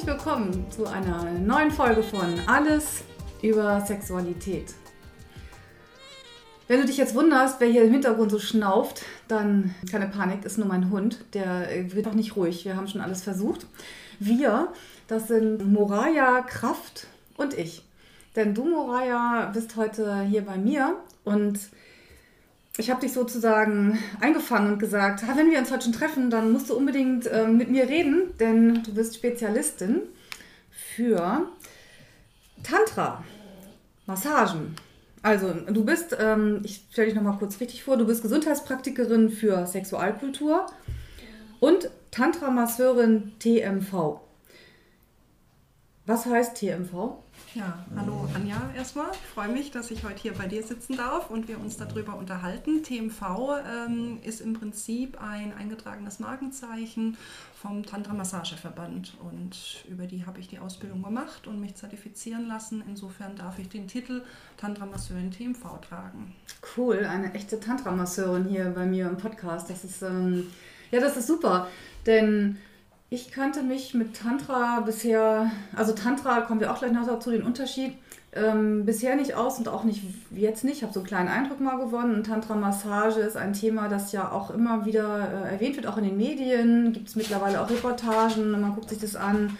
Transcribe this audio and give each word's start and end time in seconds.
herzlich 0.00 0.16
willkommen 0.16 0.64
zu 0.70 0.86
einer 0.86 1.24
neuen 1.24 1.70
Folge 1.70 2.02
von 2.02 2.34
Alles 2.46 3.02
über 3.42 3.82
Sexualität. 3.82 4.72
Wenn 6.68 6.80
du 6.80 6.86
dich 6.86 6.96
jetzt 6.96 7.14
wunderst, 7.14 7.60
wer 7.60 7.68
hier 7.68 7.82
im 7.82 7.92
Hintergrund 7.92 8.30
so 8.30 8.38
schnauft, 8.38 9.02
dann 9.28 9.74
keine 9.90 10.06
Panik, 10.06 10.46
ist 10.46 10.56
nur 10.56 10.68
mein 10.68 10.90
Hund. 10.90 11.22
Der 11.34 11.68
wird 11.92 12.06
auch 12.06 12.14
nicht 12.14 12.34
ruhig. 12.34 12.64
Wir 12.64 12.76
haben 12.76 12.88
schon 12.88 13.02
alles 13.02 13.22
versucht. 13.22 13.66
Wir, 14.18 14.68
das 15.06 15.28
sind 15.28 15.70
Moraya, 15.70 16.40
Kraft 16.42 17.06
und 17.36 17.52
ich. 17.52 17.84
Denn 18.36 18.54
du, 18.54 18.64
Moraya, 18.64 19.50
bist 19.52 19.76
heute 19.76 20.22
hier 20.22 20.46
bei 20.46 20.56
mir 20.56 20.96
und 21.24 21.58
ich 22.80 22.90
habe 22.90 23.02
dich 23.02 23.12
sozusagen 23.12 23.98
eingefangen 24.20 24.72
und 24.72 24.78
gesagt, 24.78 25.22
wenn 25.36 25.50
wir 25.50 25.58
uns 25.58 25.70
heute 25.70 25.84
schon 25.84 25.92
treffen, 25.92 26.30
dann 26.30 26.50
musst 26.50 26.70
du 26.70 26.74
unbedingt 26.74 27.26
äh, 27.26 27.46
mit 27.46 27.70
mir 27.70 27.88
reden, 27.88 28.32
denn 28.40 28.82
du 28.82 28.94
bist 28.94 29.14
Spezialistin 29.14 30.00
für 30.70 31.46
Tantra, 32.62 33.22
Massagen. 34.06 34.76
Also 35.22 35.52
du 35.52 35.84
bist, 35.84 36.16
ähm, 36.18 36.62
ich 36.64 36.86
stelle 36.90 37.08
dich 37.08 37.14
nochmal 37.14 37.36
kurz 37.36 37.60
richtig 37.60 37.84
vor, 37.84 37.98
du 37.98 38.06
bist 38.06 38.22
Gesundheitspraktikerin 38.22 39.28
für 39.28 39.66
Sexualkultur 39.66 40.66
und 41.60 41.90
Tantra-Masseurin 42.10 43.32
TMV. 43.38 44.20
Was 46.06 46.24
heißt 46.24 46.56
TMV? 46.56 47.18
Ja, 47.54 47.84
hallo 47.96 48.28
Anja 48.32 48.70
erstmal. 48.76 49.10
Ich 49.12 49.18
freue 49.34 49.48
mich, 49.48 49.72
dass 49.72 49.90
ich 49.90 50.04
heute 50.04 50.22
hier 50.22 50.34
bei 50.34 50.46
dir 50.46 50.62
sitzen 50.62 50.96
darf 50.96 51.30
und 51.30 51.48
wir 51.48 51.58
uns 51.58 51.76
darüber 51.76 52.16
unterhalten. 52.16 52.84
TMV 52.84 53.22
ähm, 53.66 54.18
ist 54.22 54.40
im 54.40 54.52
Prinzip 54.52 55.20
ein 55.20 55.52
eingetragenes 55.52 56.20
Markenzeichen 56.20 57.16
vom 57.60 57.84
Tantra 57.84 58.14
Massageverband 58.14 59.16
und 59.28 59.84
über 59.88 60.06
die 60.06 60.26
habe 60.26 60.38
ich 60.38 60.46
die 60.46 60.60
Ausbildung 60.60 61.02
gemacht 61.02 61.48
und 61.48 61.60
mich 61.60 61.74
zertifizieren 61.74 62.46
lassen. 62.46 62.84
Insofern 62.86 63.34
darf 63.34 63.58
ich 63.58 63.68
den 63.68 63.88
Titel 63.88 64.22
Tantra 64.56 64.86
Masseurin 64.86 65.32
TMV 65.32 65.80
tragen. 65.80 66.32
Cool, 66.76 67.04
eine 67.04 67.34
echte 67.34 67.58
Tantra 67.58 67.90
Masseurin 67.90 68.44
hier 68.44 68.66
bei 68.66 68.86
mir 68.86 69.08
im 69.08 69.16
Podcast. 69.16 69.68
Das 69.68 69.82
ist 69.82 70.02
ähm, 70.02 70.46
ja, 70.92 71.00
das 71.00 71.16
ist 71.16 71.26
super, 71.26 71.66
denn 72.06 72.58
ich 73.10 73.32
kannte 73.32 73.64
mich 73.64 73.92
mit 73.92 74.16
Tantra 74.16 74.80
bisher, 74.80 75.50
also 75.74 75.92
Tantra 75.92 76.42
kommen 76.42 76.60
wir 76.60 76.72
auch 76.72 76.78
gleich 76.78 76.92
noch 76.92 77.06
dazu, 77.06 77.30
den 77.32 77.42
Unterschied, 77.42 77.94
ähm, 78.32 78.86
bisher 78.86 79.16
nicht 79.16 79.34
aus 79.34 79.58
und 79.58 79.68
auch 79.68 79.82
nicht 79.82 80.04
jetzt 80.30 80.62
nicht. 80.62 80.76
Ich 80.76 80.82
habe 80.84 80.92
so 80.92 81.00
einen 81.00 81.08
kleinen 81.08 81.28
Eindruck 81.28 81.58
mal 81.58 81.78
gewonnen. 81.78 82.14
Und 82.14 82.26
Tantra-Massage 82.26 83.18
ist 83.18 83.36
ein 83.36 83.52
Thema, 83.52 83.88
das 83.88 84.12
ja 84.12 84.30
auch 84.30 84.50
immer 84.50 84.86
wieder 84.86 85.46
äh, 85.46 85.54
erwähnt 85.54 85.74
wird, 85.74 85.88
auch 85.88 85.96
in 85.96 86.04
den 86.04 86.16
Medien. 86.16 86.92
Gibt 86.92 87.08
es 87.08 87.16
mittlerweile 87.16 87.60
auch 87.60 87.68
Reportagen, 87.68 88.52
man 88.52 88.74
guckt 88.76 88.90
sich 88.90 89.00
das 89.00 89.16
an, 89.16 89.58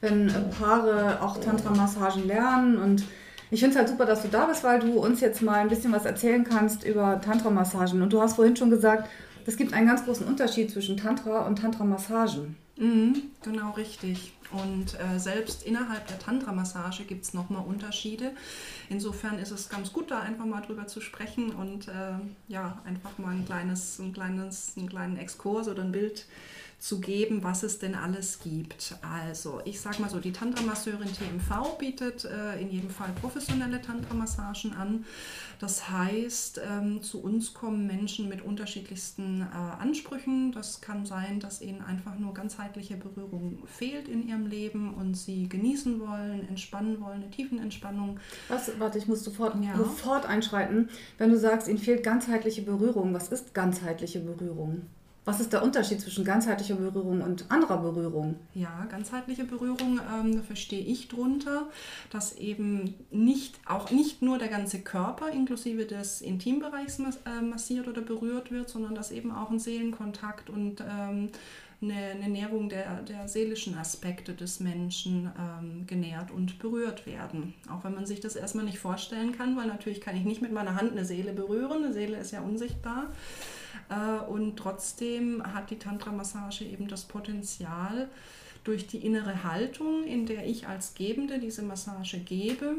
wenn 0.00 0.30
äh, 0.30 0.32
Paare 0.58 1.20
auch 1.20 1.36
Tantra-Massagen 1.36 2.26
lernen. 2.26 2.78
Und 2.78 3.04
ich 3.50 3.60
finde 3.60 3.74
es 3.74 3.78
halt 3.78 3.90
super, 3.90 4.06
dass 4.06 4.22
du 4.22 4.28
da 4.28 4.46
bist, 4.46 4.64
weil 4.64 4.80
du 4.80 4.98
uns 4.98 5.20
jetzt 5.20 5.42
mal 5.42 5.56
ein 5.56 5.68
bisschen 5.68 5.92
was 5.92 6.06
erzählen 6.06 6.44
kannst 6.44 6.84
über 6.84 7.20
Tantra-Massagen. 7.20 8.00
Und 8.00 8.14
du 8.14 8.22
hast 8.22 8.36
vorhin 8.36 8.56
schon 8.56 8.70
gesagt, 8.70 9.10
es 9.44 9.58
gibt 9.58 9.74
einen 9.74 9.86
ganz 9.86 10.06
großen 10.06 10.26
Unterschied 10.26 10.70
zwischen 10.70 10.96
Tantra 10.96 11.46
und 11.46 11.58
Tantra-Massagen. 11.58 12.56
Mhm, 12.76 13.30
genau 13.42 13.70
richtig. 13.72 14.32
Und 14.52 14.98
äh, 15.00 15.18
selbst 15.18 15.62
innerhalb 15.62 16.06
der 16.08 16.18
Tantra-Massage 16.18 17.04
gibt 17.04 17.24
es 17.24 17.32
nochmal 17.32 17.64
Unterschiede. 17.64 18.32
Insofern 18.90 19.38
ist 19.38 19.50
es 19.50 19.68
ganz 19.70 19.92
gut, 19.92 20.10
da 20.10 20.20
einfach 20.20 20.44
mal 20.44 20.60
drüber 20.60 20.86
zu 20.86 21.00
sprechen 21.00 21.52
und 21.52 21.88
äh, 21.88 22.18
ja, 22.48 22.80
einfach 22.84 23.16
mal 23.18 23.34
ein 23.34 23.46
kleines, 23.46 23.98
ein 23.98 24.12
kleines, 24.12 24.74
einen 24.76 24.88
kleinen 24.88 25.16
Exkurs 25.16 25.68
oder 25.68 25.82
ein 25.82 25.92
Bild 25.92 26.26
zu 26.78 27.00
geben, 27.00 27.42
was 27.42 27.62
es 27.62 27.78
denn 27.78 27.94
alles 27.94 28.40
gibt. 28.40 28.96
Also, 29.02 29.60
ich 29.64 29.80
sage 29.80 30.00
mal 30.02 30.10
so, 30.10 30.20
die 30.20 30.32
Tantra-Masseurin 30.32 31.08
TMV 31.08 31.78
bietet 31.78 32.24
äh, 32.24 32.60
in 32.60 32.70
jedem 32.70 32.90
Fall 32.90 33.10
professionelle 33.20 33.80
Tantra-Massagen 33.80 34.74
an. 34.74 35.04
Das 35.58 35.88
heißt, 35.88 36.60
ähm, 36.68 37.02
zu 37.02 37.22
uns 37.22 37.54
kommen 37.54 37.86
Menschen 37.86 38.28
mit 38.28 38.42
unterschiedlichsten 38.42 39.40
äh, 39.40 39.82
Ansprüchen. 39.82 40.52
Das 40.52 40.82
kann 40.82 41.06
sein, 41.06 41.40
dass 41.40 41.62
ihnen 41.62 41.80
einfach 41.80 42.18
nur 42.18 42.34
ganzheitliche 42.34 42.96
Berührung 42.96 43.58
fehlt 43.66 44.06
in 44.06 44.28
ihrem 44.28 44.46
Leben 44.46 44.94
und 44.94 45.14
sie 45.14 45.48
genießen 45.48 45.98
wollen, 45.98 46.46
entspannen 46.48 47.00
wollen, 47.00 47.22
eine 47.22 47.30
Tiefenentspannung. 47.30 48.20
Was, 48.48 48.78
warte, 48.78 48.98
ich 48.98 49.08
muss 49.08 49.24
sofort, 49.24 49.56
ja. 49.64 49.76
sofort 49.76 50.26
einschreiten. 50.26 50.90
Wenn 51.16 51.30
du 51.30 51.38
sagst, 51.38 51.68
ihnen 51.68 51.78
fehlt 51.78 52.02
ganzheitliche 52.02 52.62
Berührung, 52.62 53.14
was 53.14 53.28
ist 53.28 53.54
ganzheitliche 53.54 54.20
Berührung? 54.20 54.82
Was 55.26 55.40
ist 55.40 55.52
der 55.52 55.64
Unterschied 55.64 56.00
zwischen 56.00 56.24
ganzheitlicher 56.24 56.76
Berührung 56.76 57.20
und 57.20 57.50
anderer 57.50 57.78
Berührung? 57.78 58.36
Ja, 58.54 58.86
ganzheitliche 58.88 59.42
Berührung 59.42 60.00
ähm, 60.14 60.44
verstehe 60.44 60.80
ich 60.80 61.08
drunter, 61.08 61.66
dass 62.10 62.36
eben 62.36 62.94
nicht, 63.10 63.58
auch 63.66 63.90
nicht 63.90 64.22
nur 64.22 64.38
der 64.38 64.46
ganze 64.46 64.78
Körper 64.82 65.28
inklusive 65.28 65.84
des 65.84 66.20
Intimbereichs 66.20 67.00
äh, 67.00 67.42
massiert 67.42 67.88
oder 67.88 68.02
berührt 68.02 68.52
wird, 68.52 68.68
sondern 68.68 68.94
dass 68.94 69.10
eben 69.10 69.32
auch 69.32 69.50
ein 69.50 69.58
Seelenkontakt 69.58 70.48
und 70.48 70.80
ähm, 70.80 71.30
eine, 71.82 71.94
eine 71.94 72.28
Nährung 72.28 72.68
der, 72.68 73.02
der 73.02 73.26
seelischen 73.26 73.76
Aspekte 73.76 74.32
des 74.32 74.60
Menschen 74.60 75.32
ähm, 75.36 75.88
genährt 75.88 76.30
und 76.30 76.60
berührt 76.60 77.04
werden. 77.04 77.52
Auch 77.68 77.82
wenn 77.82 77.96
man 77.96 78.06
sich 78.06 78.20
das 78.20 78.36
erstmal 78.36 78.64
nicht 78.64 78.78
vorstellen 78.78 79.36
kann, 79.36 79.56
weil 79.56 79.66
natürlich 79.66 80.00
kann 80.00 80.16
ich 80.16 80.24
nicht 80.24 80.40
mit 80.40 80.52
meiner 80.52 80.76
Hand 80.76 80.92
eine 80.92 81.04
Seele 81.04 81.32
berühren, 81.32 81.82
eine 81.82 81.92
Seele 81.92 82.16
ist 82.18 82.30
ja 82.30 82.42
unsichtbar. 82.42 83.08
Äh, 83.88 84.24
und 84.30 84.56
trotzdem 84.56 85.42
hat 85.54 85.70
die 85.70 85.78
Tantra-Massage 85.78 86.64
eben 86.64 86.88
das 86.88 87.04
Potenzial, 87.04 88.08
durch 88.64 88.88
die 88.88 88.98
innere 88.98 89.44
Haltung, 89.44 90.04
in 90.04 90.26
der 90.26 90.44
ich 90.44 90.66
als 90.66 90.94
Gebende 90.94 91.38
diese 91.38 91.62
Massage 91.62 92.18
gebe, 92.18 92.78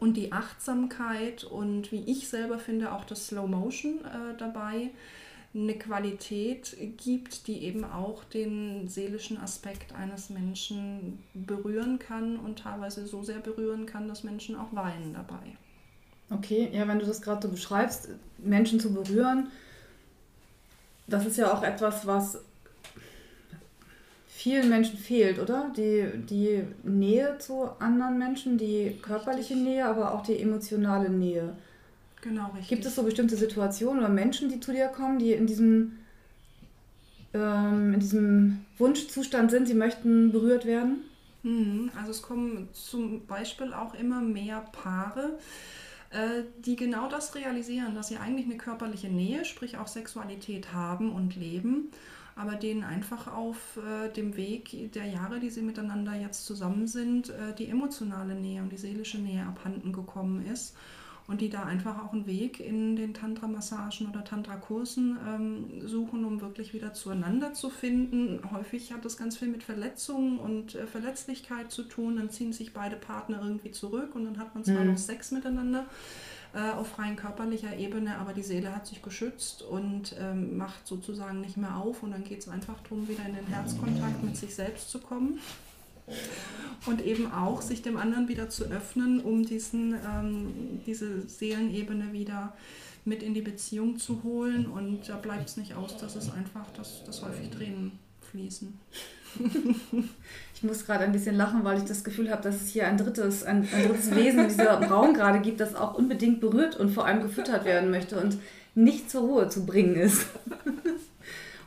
und 0.00 0.16
die 0.16 0.32
Achtsamkeit 0.32 1.44
und 1.44 1.90
wie 1.92 2.04
ich 2.06 2.28
selber 2.28 2.58
finde 2.58 2.92
auch 2.92 3.04
das 3.04 3.28
Slow 3.28 3.48
Motion 3.48 4.04
äh, 4.04 4.36
dabei 4.38 4.90
eine 5.54 5.74
Qualität 5.74 6.76
gibt, 6.98 7.46
die 7.46 7.64
eben 7.64 7.84
auch 7.84 8.22
den 8.24 8.86
seelischen 8.86 9.38
Aspekt 9.38 9.94
eines 9.94 10.30
Menschen 10.30 11.18
berühren 11.32 11.98
kann 11.98 12.36
und 12.36 12.60
teilweise 12.60 13.06
so 13.06 13.22
sehr 13.22 13.38
berühren 13.38 13.86
kann, 13.86 14.08
dass 14.08 14.24
Menschen 14.24 14.56
auch 14.56 14.72
weinen 14.72 15.14
dabei. 15.14 15.56
Okay, 16.30 16.68
ja, 16.72 16.86
wenn 16.86 16.98
du 16.98 17.06
das 17.06 17.22
gerade 17.22 17.46
so 17.46 17.50
beschreibst, 17.50 18.10
Menschen 18.36 18.78
zu 18.78 18.92
berühren, 18.92 19.48
das 21.08 21.26
ist 21.26 21.38
ja 21.38 21.52
auch 21.52 21.62
etwas, 21.62 22.06
was 22.06 22.38
vielen 24.28 24.68
Menschen 24.68 24.98
fehlt, 24.98 25.40
oder? 25.40 25.72
Die, 25.76 26.06
die 26.28 26.62
Nähe 26.84 27.36
zu 27.38 27.70
anderen 27.80 28.18
Menschen, 28.18 28.56
die 28.56 28.96
körperliche 29.02 29.56
Nähe, 29.56 29.84
aber 29.84 30.14
auch 30.14 30.22
die 30.22 30.38
emotionale 30.38 31.10
Nähe. 31.10 31.56
Genau, 32.22 32.46
richtig. 32.50 32.68
Gibt 32.68 32.84
es 32.84 32.94
so 32.94 33.02
bestimmte 33.02 33.36
Situationen 33.36 33.98
oder 33.98 34.12
Menschen, 34.12 34.48
die 34.48 34.60
zu 34.60 34.72
dir 34.72 34.88
kommen, 34.88 35.18
die 35.18 35.32
in 35.32 35.46
diesem, 35.46 35.98
ähm, 37.34 37.94
in 37.94 38.00
diesem 38.00 38.64
Wunschzustand 38.76 39.50
sind, 39.50 39.66
sie 39.66 39.74
möchten 39.74 40.30
berührt 40.30 40.66
werden? 40.66 40.98
Mhm, 41.42 41.90
also 41.98 42.10
es 42.10 42.22
kommen 42.22 42.68
zum 42.72 43.26
Beispiel 43.26 43.72
auch 43.72 43.94
immer 43.94 44.20
mehr 44.20 44.64
Paare, 44.72 45.38
die 46.64 46.76
genau 46.76 47.08
das 47.08 47.34
realisieren, 47.34 47.94
dass 47.94 48.08
sie 48.08 48.16
eigentlich 48.16 48.46
eine 48.46 48.56
körperliche 48.56 49.08
Nähe, 49.08 49.44
sprich 49.44 49.76
auch 49.76 49.88
Sexualität 49.88 50.72
haben 50.72 51.12
und 51.12 51.36
leben, 51.36 51.90
aber 52.34 52.54
denen 52.54 52.84
einfach 52.84 53.26
auf 53.26 53.76
äh, 53.76 54.08
dem 54.10 54.36
Weg 54.36 54.92
der 54.94 55.04
Jahre, 55.06 55.40
die 55.40 55.50
sie 55.50 55.60
miteinander 55.60 56.14
jetzt 56.14 56.46
zusammen 56.46 56.86
sind, 56.86 57.30
äh, 57.30 57.54
die 57.58 57.68
emotionale 57.68 58.34
Nähe 58.34 58.62
und 58.62 58.70
die 58.70 58.78
seelische 58.78 59.18
Nähe 59.18 59.44
abhanden 59.44 59.92
gekommen 59.92 60.46
ist 60.46 60.74
und 61.28 61.42
die 61.42 61.50
da 61.50 61.64
einfach 61.64 62.02
auch 62.02 62.14
einen 62.14 62.26
Weg 62.26 62.58
in 62.58 62.96
den 62.96 63.12
Tantra-Massagen 63.12 64.08
oder 64.08 64.24
Tantra-Kursen 64.24 65.18
ähm, 65.28 65.86
suchen, 65.86 66.24
um 66.24 66.40
wirklich 66.40 66.72
wieder 66.72 66.94
zueinander 66.94 67.52
zu 67.52 67.68
finden. 67.68 68.40
Häufig 68.50 68.94
hat 68.94 69.04
das 69.04 69.18
ganz 69.18 69.36
viel 69.36 69.48
mit 69.48 69.62
Verletzungen 69.62 70.38
und 70.38 70.74
äh, 70.74 70.86
Verletzlichkeit 70.86 71.70
zu 71.70 71.82
tun. 71.82 72.16
Dann 72.16 72.30
ziehen 72.30 72.54
sich 72.54 72.72
beide 72.72 72.96
Partner 72.96 73.42
irgendwie 73.42 73.70
zurück 73.70 74.14
und 74.14 74.24
dann 74.24 74.38
hat 74.38 74.54
man 74.54 74.64
zwar 74.64 74.80
mhm. 74.80 74.92
noch 74.92 74.98
Sex 74.98 75.30
miteinander 75.30 75.84
äh, 76.54 76.70
auf 76.70 76.98
rein 76.98 77.14
körperlicher 77.14 77.76
Ebene, 77.76 78.16
aber 78.16 78.32
die 78.32 78.42
Seele 78.42 78.74
hat 78.74 78.86
sich 78.86 79.02
geschützt 79.02 79.60
und 79.60 80.16
ähm, 80.18 80.56
macht 80.56 80.86
sozusagen 80.86 81.42
nicht 81.42 81.58
mehr 81.58 81.76
auf 81.76 82.02
und 82.02 82.12
dann 82.12 82.24
geht 82.24 82.38
es 82.38 82.48
einfach 82.48 82.80
darum, 82.84 83.06
wieder 83.06 83.26
in 83.26 83.34
den 83.34 83.46
Herzkontakt 83.46 84.24
mit 84.24 84.34
sich 84.38 84.54
selbst 84.54 84.90
zu 84.90 84.98
kommen 84.98 85.38
und 86.86 87.04
eben 87.04 87.32
auch 87.32 87.62
sich 87.62 87.82
dem 87.82 87.96
anderen 87.96 88.28
wieder 88.28 88.48
zu 88.48 88.64
öffnen, 88.64 89.20
um 89.20 89.44
diesen, 89.44 89.94
ähm, 89.94 90.80
diese 90.86 91.28
Seelenebene 91.28 92.12
wieder 92.12 92.54
mit 93.04 93.22
in 93.22 93.34
die 93.34 93.42
Beziehung 93.42 93.98
zu 93.98 94.22
holen. 94.22 94.66
Und 94.66 95.08
da 95.08 95.16
bleibt 95.16 95.48
es 95.48 95.56
nicht 95.56 95.74
aus, 95.74 95.96
dass 95.96 96.16
es 96.16 96.30
einfach, 96.30 96.70
dass, 96.76 97.04
dass 97.04 97.22
häufig 97.22 97.50
Tränen 97.50 97.92
fließen. 98.30 98.78
Ich 100.54 100.64
muss 100.64 100.84
gerade 100.84 101.04
ein 101.04 101.12
bisschen 101.12 101.36
lachen, 101.36 101.62
weil 101.62 101.78
ich 101.78 101.84
das 101.84 102.02
Gefühl 102.02 102.32
habe, 102.32 102.42
dass 102.42 102.60
es 102.60 102.70
hier 102.70 102.88
ein 102.88 102.98
drittes, 102.98 103.44
ein, 103.44 103.58
ein 103.72 103.86
drittes 103.86 104.12
Wesen 104.12 104.40
in 104.40 104.48
diesem 104.48 104.66
Raum 104.90 105.14
gerade 105.14 105.38
gibt, 105.38 105.60
das 105.60 105.76
auch 105.76 105.94
unbedingt 105.94 106.40
berührt 106.40 106.74
und 106.74 106.90
vor 106.90 107.06
allem 107.06 107.22
gefüttert 107.22 107.64
werden 107.64 107.92
möchte 107.92 108.18
und 108.18 108.38
nicht 108.74 109.08
zur 109.08 109.20
Ruhe 109.20 109.48
zu 109.48 109.64
bringen 109.64 109.94
ist. 109.94 110.26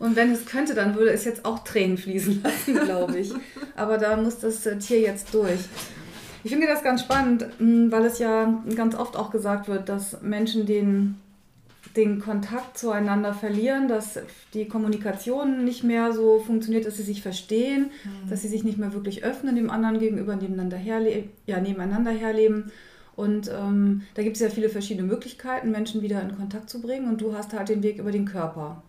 Und 0.01 0.15
wenn 0.15 0.31
es 0.31 0.47
könnte, 0.47 0.73
dann 0.73 0.95
würde 0.95 1.11
es 1.11 1.25
jetzt 1.25 1.45
auch 1.45 1.63
Tränen 1.63 1.95
fließen 1.95 2.41
lassen, 2.43 2.73
glaube 2.73 3.19
ich. 3.19 3.31
Aber 3.75 3.99
da 3.99 4.17
muss 4.17 4.39
das 4.39 4.65
äh, 4.65 4.77
Tier 4.79 4.99
jetzt 4.99 5.31
durch. 5.31 5.59
Ich 6.43 6.49
finde 6.51 6.65
das 6.65 6.81
ganz 6.81 7.01
spannend, 7.01 7.45
weil 7.59 8.05
es 8.05 8.17
ja 8.17 8.63
ganz 8.75 8.95
oft 8.95 9.15
auch 9.15 9.29
gesagt 9.29 9.67
wird, 9.67 9.89
dass 9.89 10.23
Menschen 10.23 10.65
den, 10.65 11.17
den 11.95 12.19
Kontakt 12.19 12.79
zueinander 12.79 13.35
verlieren, 13.35 13.87
dass 13.87 14.19
die 14.55 14.67
Kommunikation 14.67 15.63
nicht 15.63 15.83
mehr 15.83 16.13
so 16.13 16.39
funktioniert, 16.39 16.87
dass 16.87 16.97
sie 16.97 17.03
sich 17.03 17.21
verstehen, 17.21 17.91
mhm. 18.03 18.27
dass 18.27 18.41
sie 18.41 18.47
sich 18.47 18.63
nicht 18.63 18.79
mehr 18.79 18.93
wirklich 18.93 19.23
öffnen 19.23 19.55
dem 19.55 19.69
anderen 19.69 19.99
gegenüber, 19.99 20.35
nebeneinander, 20.35 20.77
herle 20.77 21.25
ja, 21.45 21.61
nebeneinander 21.61 22.09
herleben. 22.09 22.71
Und 23.15 23.51
ähm, 23.55 24.01
da 24.15 24.23
gibt 24.23 24.37
es 24.37 24.41
ja 24.41 24.49
viele 24.49 24.69
verschiedene 24.69 25.05
Möglichkeiten, 25.05 25.69
Menschen 25.69 26.01
wieder 26.01 26.23
in 26.23 26.35
Kontakt 26.35 26.71
zu 26.71 26.81
bringen. 26.81 27.07
Und 27.07 27.21
du 27.21 27.35
hast 27.35 27.53
halt 27.53 27.69
den 27.69 27.83
Weg 27.83 27.99
über 27.99 28.11
den 28.11 28.25
Körper. 28.25 28.81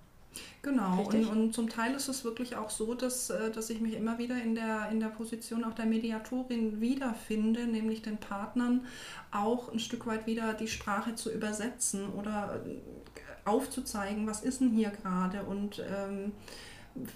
Genau, 0.62 1.02
und, 1.02 1.26
und, 1.26 1.52
zum 1.52 1.68
Teil 1.68 1.94
ist 1.94 2.08
es 2.08 2.24
wirklich 2.24 2.56
auch 2.56 2.70
so, 2.70 2.94
dass, 2.94 3.30
äh, 3.30 3.50
dass 3.50 3.68
ich 3.70 3.80
mich 3.80 3.94
immer 3.94 4.18
wieder 4.18 4.40
in 4.40 4.54
der, 4.54 4.88
in 4.90 5.00
der 5.00 5.08
Position 5.08 5.64
auch 5.64 5.74
der 5.74 5.86
Mediatorin 5.86 6.80
wiederfinde, 6.80 7.66
nämlich 7.66 8.02
den 8.02 8.18
Partnern 8.18 8.86
auch 9.30 9.72
ein 9.72 9.78
Stück 9.78 10.06
weit 10.06 10.26
wieder 10.26 10.54
die 10.54 10.68
Sprache 10.68 11.14
zu 11.14 11.32
übersetzen 11.32 12.10
oder 12.10 12.62
äh, 12.64 12.78
aufzuzeigen, 13.44 14.26
was 14.26 14.42
ist 14.42 14.60
denn 14.60 14.70
hier 14.70 14.90
gerade 14.90 15.42
und 15.44 15.80
ähm, 15.80 16.32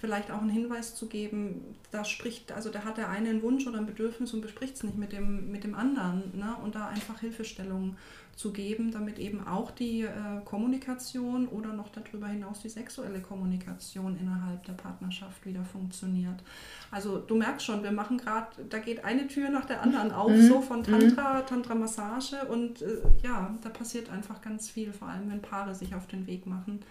vielleicht 0.01 0.31
auch 0.31 0.41
einen 0.41 0.49
Hinweis 0.49 0.95
zu 0.95 1.07
geben, 1.07 1.75
da 1.91 2.03
spricht, 2.03 2.51
also 2.51 2.69
da 2.69 2.83
hat 2.83 2.97
der 2.97 3.09
eine 3.09 3.29
einen 3.29 3.41
Wunsch 3.41 3.67
oder 3.67 3.77
ein 3.77 3.85
Bedürfnis 3.85 4.33
und 4.33 4.41
bespricht 4.41 4.75
es 4.75 4.83
nicht 4.83 4.97
mit 4.97 5.11
dem, 5.11 5.51
mit 5.51 5.63
dem 5.63 5.75
anderen. 5.75 6.37
Ne? 6.37 6.55
Und 6.63 6.75
da 6.75 6.87
einfach 6.87 7.19
Hilfestellungen 7.19 7.97
zu 8.37 8.53
geben, 8.53 8.91
damit 8.91 9.17
eben 9.17 9.45
auch 9.47 9.71
die 9.71 10.03
äh, 10.03 10.11
Kommunikation 10.45 11.47
oder 11.47 11.73
noch 11.73 11.89
darüber 11.89 12.27
hinaus 12.27 12.61
die 12.61 12.69
sexuelle 12.69 13.19
Kommunikation 13.19 14.15
innerhalb 14.15 14.63
der 14.65 14.73
Partnerschaft 14.73 15.43
wieder 15.43 15.65
funktioniert. 15.65 16.43
Also 16.91 17.17
du 17.17 17.35
merkst 17.35 17.65
schon, 17.65 17.81
wir 17.81 17.91
machen 17.91 18.19
gerade, 18.19 18.63
da 18.69 18.77
geht 18.77 19.03
eine 19.03 19.27
Tür 19.27 19.49
nach 19.49 19.65
der 19.65 19.81
anderen 19.81 20.11
auf, 20.11 20.31
mhm. 20.31 20.47
so 20.47 20.61
von 20.61 20.83
Tantra, 20.83 21.41
mhm. 21.41 21.47
Tantra-Massage 21.47 22.45
und 22.47 22.83
äh, 22.83 23.01
ja, 23.23 23.55
da 23.63 23.69
passiert 23.69 24.11
einfach 24.11 24.39
ganz 24.39 24.69
viel, 24.69 24.93
vor 24.93 25.07
allem 25.07 25.31
wenn 25.31 25.41
Paare 25.41 25.73
sich 25.73 25.95
auf 25.95 26.05
den 26.05 26.27
Weg 26.27 26.45
machen. 26.45 26.81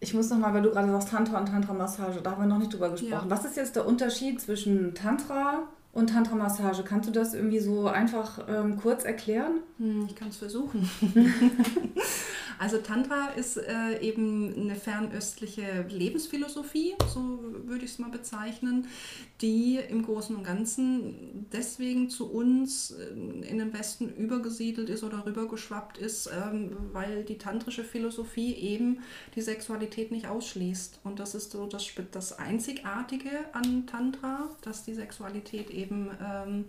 Ich 0.00 0.14
muss 0.14 0.28
nochmal, 0.30 0.52
weil 0.52 0.62
du 0.62 0.70
gerade 0.70 0.90
sagst 0.90 1.10
Tantra 1.10 1.38
und 1.38 1.46
Tantra-Massage, 1.46 2.20
da 2.22 2.32
haben 2.32 2.42
wir 2.42 2.46
noch 2.46 2.58
nicht 2.58 2.72
drüber 2.72 2.90
gesprochen. 2.90 3.12
Ja. 3.12 3.24
Was 3.28 3.44
ist 3.44 3.56
jetzt 3.56 3.76
der 3.76 3.86
Unterschied 3.86 4.40
zwischen 4.40 4.94
Tantra 4.94 5.68
und 5.96 6.10
Tantra-Massage. 6.10 6.82
Kannst 6.84 7.08
du 7.08 7.12
das 7.12 7.32
irgendwie 7.32 7.58
so 7.58 7.88
einfach 7.88 8.46
ähm, 8.48 8.76
kurz 8.76 9.04
erklären? 9.04 9.60
Hm, 9.78 10.04
ich 10.06 10.14
kann 10.14 10.28
es 10.28 10.36
versuchen. 10.36 10.88
also 12.58 12.78
Tantra 12.78 13.28
ist 13.36 13.56
äh, 13.56 14.00
eben 14.00 14.54
eine 14.54 14.76
fernöstliche 14.76 15.86
Lebensphilosophie, 15.88 16.94
so 17.12 17.40
würde 17.64 17.84
ich 17.84 17.92
es 17.92 17.98
mal 17.98 18.10
bezeichnen, 18.10 18.86
die 19.40 19.76
im 19.76 20.02
Großen 20.02 20.34
und 20.34 20.44
Ganzen 20.44 21.46
deswegen 21.52 22.08
zu 22.08 22.30
uns 22.30 22.92
äh, 22.92 23.12
in 23.48 23.58
den 23.58 23.72
Westen 23.72 24.08
übergesiedelt 24.08 24.88
ist 24.88 25.02
oder 25.04 25.26
rübergeschwappt 25.26 25.98
ist, 25.98 26.28
ähm, 26.28 26.76
weil 26.92 27.24
die 27.24 27.38
tantrische 27.38 27.84
Philosophie 27.84 28.54
eben 28.54 29.00
die 29.34 29.42
Sexualität 29.42 30.10
nicht 30.10 30.26
ausschließt. 30.26 31.00
Und 31.04 31.18
das 31.20 31.34
ist 31.34 31.52
so 31.52 31.66
das, 31.66 31.86
das 32.12 32.38
Einzigartige 32.38 33.30
an 33.52 33.86
Tantra, 33.86 34.50
dass 34.62 34.84
die 34.84 34.94
Sexualität 34.94 35.70
eben 35.70 36.10
ähm, 36.22 36.64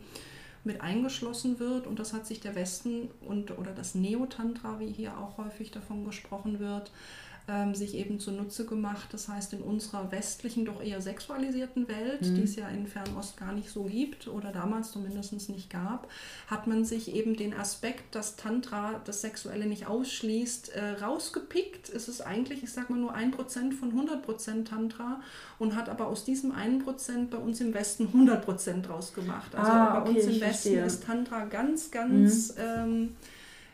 mit 0.67 0.81
eingeschlossen 0.81 1.59
wird. 1.59 1.87
Und 1.87 1.97
das 1.97 2.13
hat 2.13 2.27
sich 2.27 2.39
der 2.39 2.53
Westen 2.53 3.09
und 3.21 3.57
oder 3.57 3.71
das 3.71 3.95
Neotantra, 3.95 4.79
wie 4.79 4.91
hier 4.91 5.17
auch 5.17 5.37
häufig 5.37 5.71
davon 5.71 6.05
gesprochen 6.05 6.59
wird, 6.59 6.91
ähm, 7.49 7.73
sich 7.75 7.95
eben 7.95 8.19
zunutze 8.19 8.65
gemacht. 8.65 9.07
Das 9.11 9.29
heißt, 9.29 9.53
in 9.53 9.61
unserer 9.61 10.11
westlichen, 10.11 10.65
doch 10.65 10.83
eher 10.83 11.01
sexualisierten 11.01 11.87
Welt, 11.87 12.21
mhm. 12.21 12.35
die 12.35 12.43
es 12.43 12.55
ja 12.55 12.67
in 12.67 12.87
Fernost 12.87 13.37
gar 13.37 13.53
nicht 13.53 13.69
so 13.69 13.83
gibt 13.83 14.27
oder 14.27 14.51
damals 14.51 14.91
zumindest 14.91 15.49
nicht 15.49 15.69
gab, 15.69 16.09
hat 16.47 16.67
man 16.67 16.83
sich 16.83 17.15
eben 17.15 17.35
den 17.35 17.53
Aspekt, 17.53 18.15
dass 18.15 18.35
Tantra 18.35 19.01
das 19.05 19.21
Sexuelle 19.21 19.65
nicht 19.65 19.87
ausschließt, 19.87 20.69
äh, 20.69 20.91
rausgepickt. 21.01 21.89
Es 21.89 22.07
ist 22.07 22.21
eigentlich, 22.21 22.63
ich 22.63 22.71
sag 22.71 22.89
mal, 22.89 22.99
nur 22.99 23.13
ein 23.13 23.31
Prozent 23.31 23.73
von 23.73 23.89
100 23.89 24.23
Prozent 24.23 24.67
Tantra 24.67 25.21
und 25.57 25.75
hat 25.75 25.89
aber 25.89 26.07
aus 26.07 26.25
diesem 26.25 26.51
einen 26.51 26.79
Prozent 26.79 27.29
bei 27.29 27.37
uns 27.37 27.61
im 27.61 27.73
Westen 27.73 28.07
100 28.07 28.43
Prozent 28.43 28.87
draus 28.87 29.13
gemacht. 29.13 29.55
Also 29.55 29.71
ah, 29.71 30.01
okay, 30.01 30.11
bei 30.11 30.17
uns 30.17 30.25
im 30.25 30.41
Westen 30.41 30.41
verstehe. 30.41 30.85
ist 30.85 31.03
Tantra 31.03 31.45
ganz, 31.45 31.91
ganz... 31.91 32.55
Mhm. 32.55 32.61
Ähm, 32.61 33.09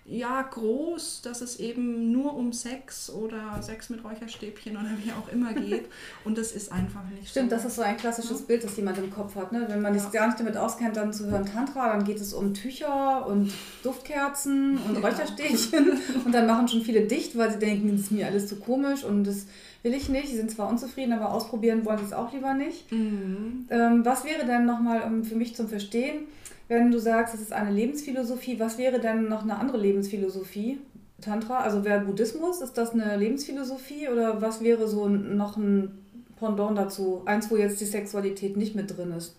ja 0.06 0.42
groß, 0.42 1.22
dass 1.22 1.42
es 1.42 1.60
eben 1.60 2.12
nur 2.12 2.36
um 2.36 2.52
Sex 2.52 3.10
oder 3.10 3.62
Sex 3.62 3.90
mit 3.90 4.04
Räucherstäbchen 4.04 4.74
oder 4.74 4.90
wie 5.02 5.12
auch 5.12 5.32
immer 5.32 5.54
geht. 5.54 5.86
Und 6.26 6.38
das 6.38 6.52
ist 6.52 6.72
einfach 6.72 7.04
nicht 7.10 7.30
Stimmt, 7.30 7.50
so. 7.50 7.56
das 7.56 7.66
ist 7.66 7.76
so 7.76 7.84
ein 7.84 7.96
klassisches 7.96 8.42
ja. 8.42 8.46
Bild, 8.48 8.64
das 8.66 8.76
jemand 8.76 8.98
im 8.98 9.12
Kopf 9.12 9.36
hat. 9.36 9.54
Ne? 9.54 9.66
Wenn 9.70 9.82
man 9.82 9.98
sich 9.98 10.12
gar 10.12 10.28
nicht 10.28 10.40
damit 10.40 10.58
auskennt, 10.58 10.98
dann 10.98 11.14
zu 11.14 11.28
hören 11.28 11.46
Tantra, 11.46 11.96
dann 11.96 12.04
geht 12.04 12.20
es 12.20 12.34
um 12.34 12.54
Tücher 12.54 13.26
und 13.28 13.54
Duftkerzen 13.82 14.78
und 14.78 14.96
ja. 15.02 15.02
Räucherstäbchen. 15.02 15.94
und 16.26 16.32
dann 16.34 16.48
machen 16.48 16.68
schon 16.68 16.82
viele 16.82 17.02
dicht, 17.02 17.38
weil 17.38 17.52
sie 17.52 17.60
denken, 17.60 17.92
das 17.92 18.02
ist 18.02 18.12
mir 18.12 18.28
alles 18.28 18.48
zu 18.48 18.58
komisch 18.58 19.06
und 19.06 19.24
das 19.24 19.46
will 19.84 19.94
ich 19.94 20.10
nicht. 20.10 20.30
Sie 20.30 20.38
sind 20.38 20.50
zwar 20.50 20.70
unzufrieden, 20.70 21.14
aber 21.14 21.32
ausprobieren 21.32 21.86
wollen 21.86 22.00
sie 22.00 22.06
es 22.06 22.14
auch 22.14 22.34
lieber 22.34 22.54
nicht. 22.54 22.92
Mhm. 22.92 23.68
Ähm, 23.70 24.04
was 24.04 24.26
wäre 24.26 24.46
denn 24.46 24.66
nochmal 24.66 25.04
um, 25.04 25.24
für 25.24 25.36
mich 25.36 25.56
zum 25.56 25.68
Verstehen? 25.68 26.26
wenn 26.68 26.92
du 26.92 27.00
sagst, 27.00 27.36
es 27.36 27.42
ist 27.42 27.54
eine 27.54 27.72
Lebensphilosophie, 27.72 28.60
was 28.60 28.78
wäre 28.78 29.00
denn 29.00 29.28
noch 29.28 29.44
eine 29.44 29.58
andere 29.58 29.78
Lebensphilosophie? 29.78 30.80
Tantra, 31.22 31.60
also 31.60 31.86
wäre 31.86 32.02
Buddhismus, 32.02 32.62
ist 32.62 32.78
das 32.78 32.92
eine 32.92 33.16
Lebensphilosophie 33.16 34.10
oder 34.10 34.42
was 34.42 34.62
wäre 34.62 34.88
so 34.88 35.08
noch 35.08 35.58
ein 35.58 36.00
Pendant 36.38 36.78
dazu? 36.78 37.22
Eins, 37.26 37.50
wo 37.50 37.56
jetzt 37.56 37.80
die 37.80 37.86
Sexualität 37.86 38.58
nicht 38.58 38.76
mit 38.76 38.98
drin 38.98 39.14
ist. 39.14 39.36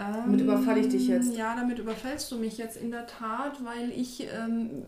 Damit 0.00 0.40
überfalle 0.40 0.80
ich 0.80 0.88
dich 0.88 1.08
jetzt. 1.08 1.36
Ja, 1.36 1.54
damit 1.54 1.78
überfällst 1.78 2.32
du 2.32 2.38
mich 2.38 2.56
jetzt 2.56 2.78
in 2.78 2.90
der 2.90 3.06
Tat, 3.06 3.62
weil 3.62 3.90
ich 3.90 4.26
ähm, 4.32 4.82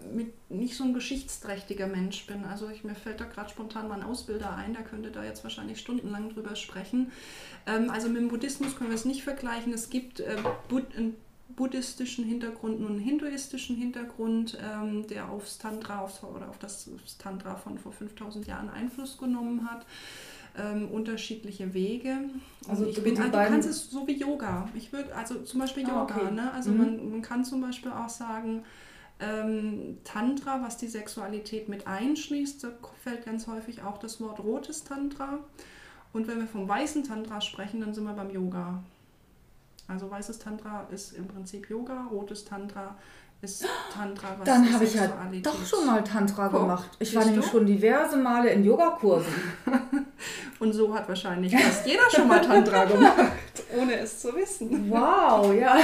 nicht 0.48 0.74
so 0.74 0.84
ein 0.84 0.94
geschichtsträchtiger 0.94 1.86
Mensch 1.86 2.26
bin. 2.26 2.46
Also 2.46 2.70
ich, 2.70 2.82
mir 2.82 2.94
fällt 2.94 3.20
da 3.20 3.26
gerade 3.26 3.50
spontan 3.50 3.88
mal 3.88 4.00
ein 4.00 4.04
Ausbilder 4.04 4.56
ein, 4.56 4.72
der 4.72 4.84
könnte 4.84 5.10
da 5.10 5.22
jetzt 5.22 5.44
wahrscheinlich 5.44 5.80
stundenlang 5.80 6.30
drüber 6.30 6.56
sprechen. 6.56 7.12
Ähm, 7.66 7.90
also 7.90 8.08
mit 8.08 8.22
dem 8.22 8.28
Buddhismus 8.28 8.74
können 8.74 8.88
wir 8.88 8.94
es 8.94 9.04
nicht 9.04 9.22
vergleichen. 9.22 9.74
Es 9.74 9.90
gibt 9.90 10.20
äh, 10.20 10.36
Bud 10.68 10.96
einen 10.96 11.14
buddhistischen 11.56 12.24
Hintergrund 12.24 12.80
und 12.80 12.86
einen 12.86 12.98
hinduistischen 12.98 13.76
Hintergrund, 13.76 14.56
ähm, 14.62 15.06
der 15.08 15.28
aufs 15.28 15.58
Tantra 15.58 16.00
aufs, 16.00 16.22
oder 16.22 16.48
auf 16.48 16.58
das 16.58 16.88
Tantra 17.18 17.56
von 17.56 17.76
vor 17.76 17.92
5000 17.92 18.46
Jahren 18.46 18.70
Einfluss 18.70 19.18
genommen 19.18 19.70
hat 19.70 19.84
ähm, 20.56 20.88
unterschiedliche 20.90 21.72
Wege. 21.74 22.16
Also, 22.68 22.86
ich 22.86 23.02
bin, 23.02 23.16
also 23.16 23.30
du 23.30 23.38
kannst 23.38 23.68
es 23.68 23.90
so 23.90 24.06
wie 24.06 24.18
Yoga. 24.18 24.68
Ich 24.74 24.92
würde, 24.92 25.14
also 25.14 25.42
zum 25.42 25.60
Beispiel 25.60 25.84
ah, 25.86 26.00
Yoga, 26.00 26.16
okay. 26.16 26.30
ne? 26.32 26.52
Also 26.52 26.70
mhm. 26.70 26.78
man, 26.78 27.10
man 27.10 27.22
kann 27.22 27.44
zum 27.44 27.60
Beispiel 27.60 27.90
auch 27.90 28.08
sagen, 28.08 28.64
ähm, 29.20 29.98
Tantra, 30.04 30.62
was 30.62 30.76
die 30.76 30.88
Sexualität 30.88 31.68
mit 31.68 31.86
einschließt, 31.86 32.64
da 32.64 32.72
fällt 33.02 33.24
ganz 33.24 33.46
häufig 33.46 33.82
auch 33.82 33.98
das 33.98 34.20
Wort 34.20 34.40
rotes 34.40 34.84
Tantra. 34.84 35.38
Und 36.12 36.28
wenn 36.28 36.38
wir 36.38 36.46
vom 36.46 36.68
weißen 36.68 37.04
Tantra 37.04 37.40
sprechen, 37.40 37.80
dann 37.80 37.94
sind 37.94 38.04
wir 38.04 38.12
beim 38.12 38.30
Yoga. 38.30 38.82
Also 39.88 40.10
weißes 40.10 40.38
Tantra 40.38 40.86
ist 40.90 41.12
im 41.12 41.26
Prinzip 41.26 41.70
Yoga, 41.70 42.06
rotes 42.10 42.44
Tantra 42.44 42.96
ist 43.42 43.66
Tantra 43.92 44.36
was 44.38 44.46
Dann 44.46 44.72
habe 44.72 44.84
ich 44.84 44.94
ja 44.94 45.08
doch 45.42 45.66
schon 45.66 45.84
mal 45.84 46.02
Tantra 46.04 46.46
Guck, 46.46 46.60
gemacht. 46.60 46.90
Ich 47.00 47.14
war 47.14 47.24
nämlich 47.24 47.44
du? 47.44 47.50
schon 47.50 47.66
diverse 47.66 48.16
Male 48.16 48.50
in 48.50 48.64
Yogakursen. 48.64 49.34
Und 50.60 50.72
so 50.72 50.94
hat 50.94 51.08
wahrscheinlich 51.08 51.52
fast 51.52 51.84
jeder 51.84 52.08
schon 52.08 52.28
mal 52.28 52.40
Tantra 52.40 52.84
gemacht, 52.84 53.32
ohne 53.76 53.98
es 53.98 54.20
zu 54.20 54.32
wissen. 54.36 54.88
Wow, 54.88 55.52
ja. 55.52 55.76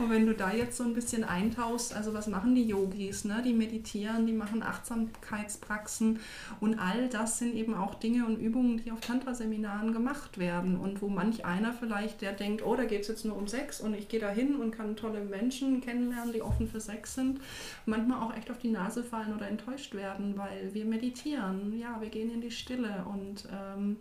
Und 0.00 0.08
wenn 0.08 0.26
du 0.26 0.32
da 0.32 0.50
jetzt 0.50 0.78
so 0.78 0.84
ein 0.84 0.94
bisschen 0.94 1.24
eintauchst, 1.24 1.94
also 1.94 2.14
was 2.14 2.26
machen 2.26 2.54
die 2.54 2.64
Yogis? 2.64 3.26
Ne? 3.26 3.42
Die 3.44 3.52
meditieren, 3.52 4.26
die 4.26 4.32
machen 4.32 4.62
Achtsamkeitspraxen 4.62 6.20
und 6.58 6.78
all 6.78 7.08
das 7.08 7.38
sind 7.38 7.54
eben 7.54 7.74
auch 7.74 7.94
Dinge 7.96 8.24
und 8.24 8.40
Übungen, 8.40 8.82
die 8.82 8.92
auf 8.92 9.00
Tantra-Seminaren 9.00 9.92
gemacht 9.92 10.38
werden 10.38 10.78
und 10.78 11.02
wo 11.02 11.08
manch 11.08 11.44
einer 11.44 11.74
vielleicht, 11.74 12.22
der 12.22 12.32
denkt, 12.32 12.64
oh, 12.64 12.76
da 12.76 12.84
geht 12.84 13.02
es 13.02 13.08
jetzt 13.08 13.26
nur 13.26 13.36
um 13.36 13.46
Sex 13.46 13.82
und 13.82 13.92
ich 13.92 14.08
gehe 14.08 14.20
da 14.20 14.30
hin 14.30 14.56
und 14.56 14.70
kann 14.70 14.96
tolle 14.96 15.20
Menschen 15.20 15.82
kennenlernen, 15.82 16.32
die 16.32 16.40
offen 16.40 16.66
für 16.66 16.80
Sex 16.80 17.14
sind, 17.14 17.38
manchmal 17.84 18.22
auch 18.22 18.34
echt 18.34 18.50
auf 18.50 18.58
die 18.58 18.70
Nase 18.70 19.04
fallen 19.04 19.34
oder 19.34 19.48
enttäuscht 19.48 19.94
werden, 19.94 20.34
weil 20.38 20.72
wir 20.72 20.86
meditieren, 20.86 21.78
ja, 21.78 22.00
wir 22.00 22.08
gehen 22.08 22.32
in 22.32 22.40
die 22.40 22.50
Stille 22.50 23.04
und 23.12 23.46
ähm, 23.52 23.98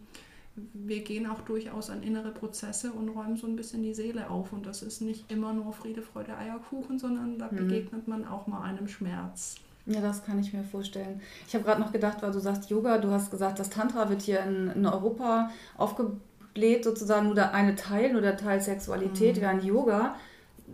wir 0.55 1.03
gehen 1.03 1.27
auch 1.27 1.41
durchaus 1.41 1.89
an 1.89 2.03
innere 2.03 2.31
Prozesse 2.31 2.91
und 2.91 3.09
räumen 3.09 3.37
so 3.37 3.47
ein 3.47 3.55
bisschen 3.55 3.83
die 3.83 3.93
Seele 3.93 4.29
auf. 4.29 4.51
Und 4.51 4.65
das 4.65 4.81
ist 4.81 5.01
nicht 5.01 5.31
immer 5.31 5.53
nur 5.53 5.73
Friede, 5.73 6.01
Freude, 6.01 6.37
Eierkuchen, 6.37 6.99
sondern 6.99 7.37
da 7.37 7.49
mhm. 7.51 7.57
begegnet 7.57 8.07
man 8.07 8.25
auch 8.27 8.47
mal 8.47 8.61
einem 8.63 8.87
Schmerz. 8.87 9.55
Ja, 9.85 10.01
das 10.01 10.23
kann 10.23 10.37
ich 10.39 10.53
mir 10.53 10.63
vorstellen. 10.63 11.21
Ich 11.47 11.55
habe 11.55 11.63
gerade 11.63 11.81
noch 11.81 11.91
gedacht, 11.91 12.21
weil 12.21 12.31
du 12.31 12.39
sagst 12.39 12.69
Yoga, 12.69 12.97
du 12.97 13.09
hast 13.09 13.31
gesagt, 13.31 13.59
das 13.59 13.69
Tantra 13.69 14.09
wird 14.09 14.21
hier 14.21 14.41
in, 14.41 14.69
in 14.69 14.85
Europa 14.85 15.49
aufgebläht, 15.77 16.83
sozusagen 16.83 17.27
nur 17.27 17.35
der 17.35 17.53
eine 17.53 17.75
Teil, 17.75 18.11
nur 18.11 18.21
der 18.21 18.37
Teil 18.37 18.61
Sexualität, 18.61 19.37
mhm. 19.37 19.41
während 19.41 19.63
Yoga 19.63 20.15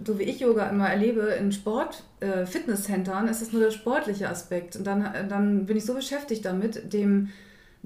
so 0.05 0.19
wie 0.19 0.23
ich 0.23 0.39
Yoga 0.39 0.69
immer 0.69 0.89
erlebe, 0.89 1.21
in 1.39 1.51
Sport, 1.51 2.03
äh, 2.19 2.45
Fitnesscentern 2.45 3.27
ist 3.27 3.41
es 3.41 3.53
nur 3.53 3.61
der 3.61 3.71
sportliche 3.71 4.29
Aspekt. 4.29 4.75
Und 4.75 4.85
dann, 4.85 5.29
dann 5.29 5.65
bin 5.65 5.77
ich 5.77 5.85
so 5.85 5.93
beschäftigt 5.93 6.45
damit, 6.45 6.91
dem, 6.93 7.29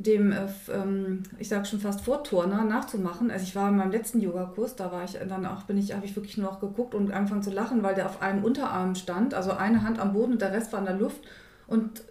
dem 0.03 0.31
äh, 0.31 0.47
ähm, 0.71 1.23
ich 1.37 1.49
sage 1.49 1.65
schon 1.65 1.79
fast 1.79 2.01
Vorturner 2.01 2.63
nachzumachen. 2.63 3.31
Also 3.31 3.43
ich 3.43 3.55
war 3.55 3.69
in 3.69 3.75
meinem 3.75 3.91
letzten 3.91 4.21
Yogakurs, 4.21 4.75
da 4.75 4.91
war 4.91 5.03
ich 5.03 5.17
dann 5.27 5.45
auch, 5.45 5.63
bin 5.63 5.77
ich, 5.77 5.93
habe 5.93 6.05
ich 6.05 6.15
wirklich 6.15 6.37
nur 6.37 6.49
noch 6.49 6.59
geguckt 6.59 6.95
und 6.95 7.11
angefangen 7.11 7.43
zu 7.43 7.51
lachen, 7.51 7.83
weil 7.83 7.95
der 7.95 8.05
auf 8.05 8.21
einem 8.21 8.43
Unterarm 8.43 8.95
stand, 8.95 9.33
also 9.33 9.51
eine 9.51 9.83
Hand 9.83 9.99
am 9.99 10.13
Boden 10.13 10.33
und 10.33 10.41
der 10.41 10.53
Rest 10.53 10.71
war 10.71 10.79
in 10.79 10.85
der 10.85 10.95
Luft. 10.95 11.21
Und 11.67 12.03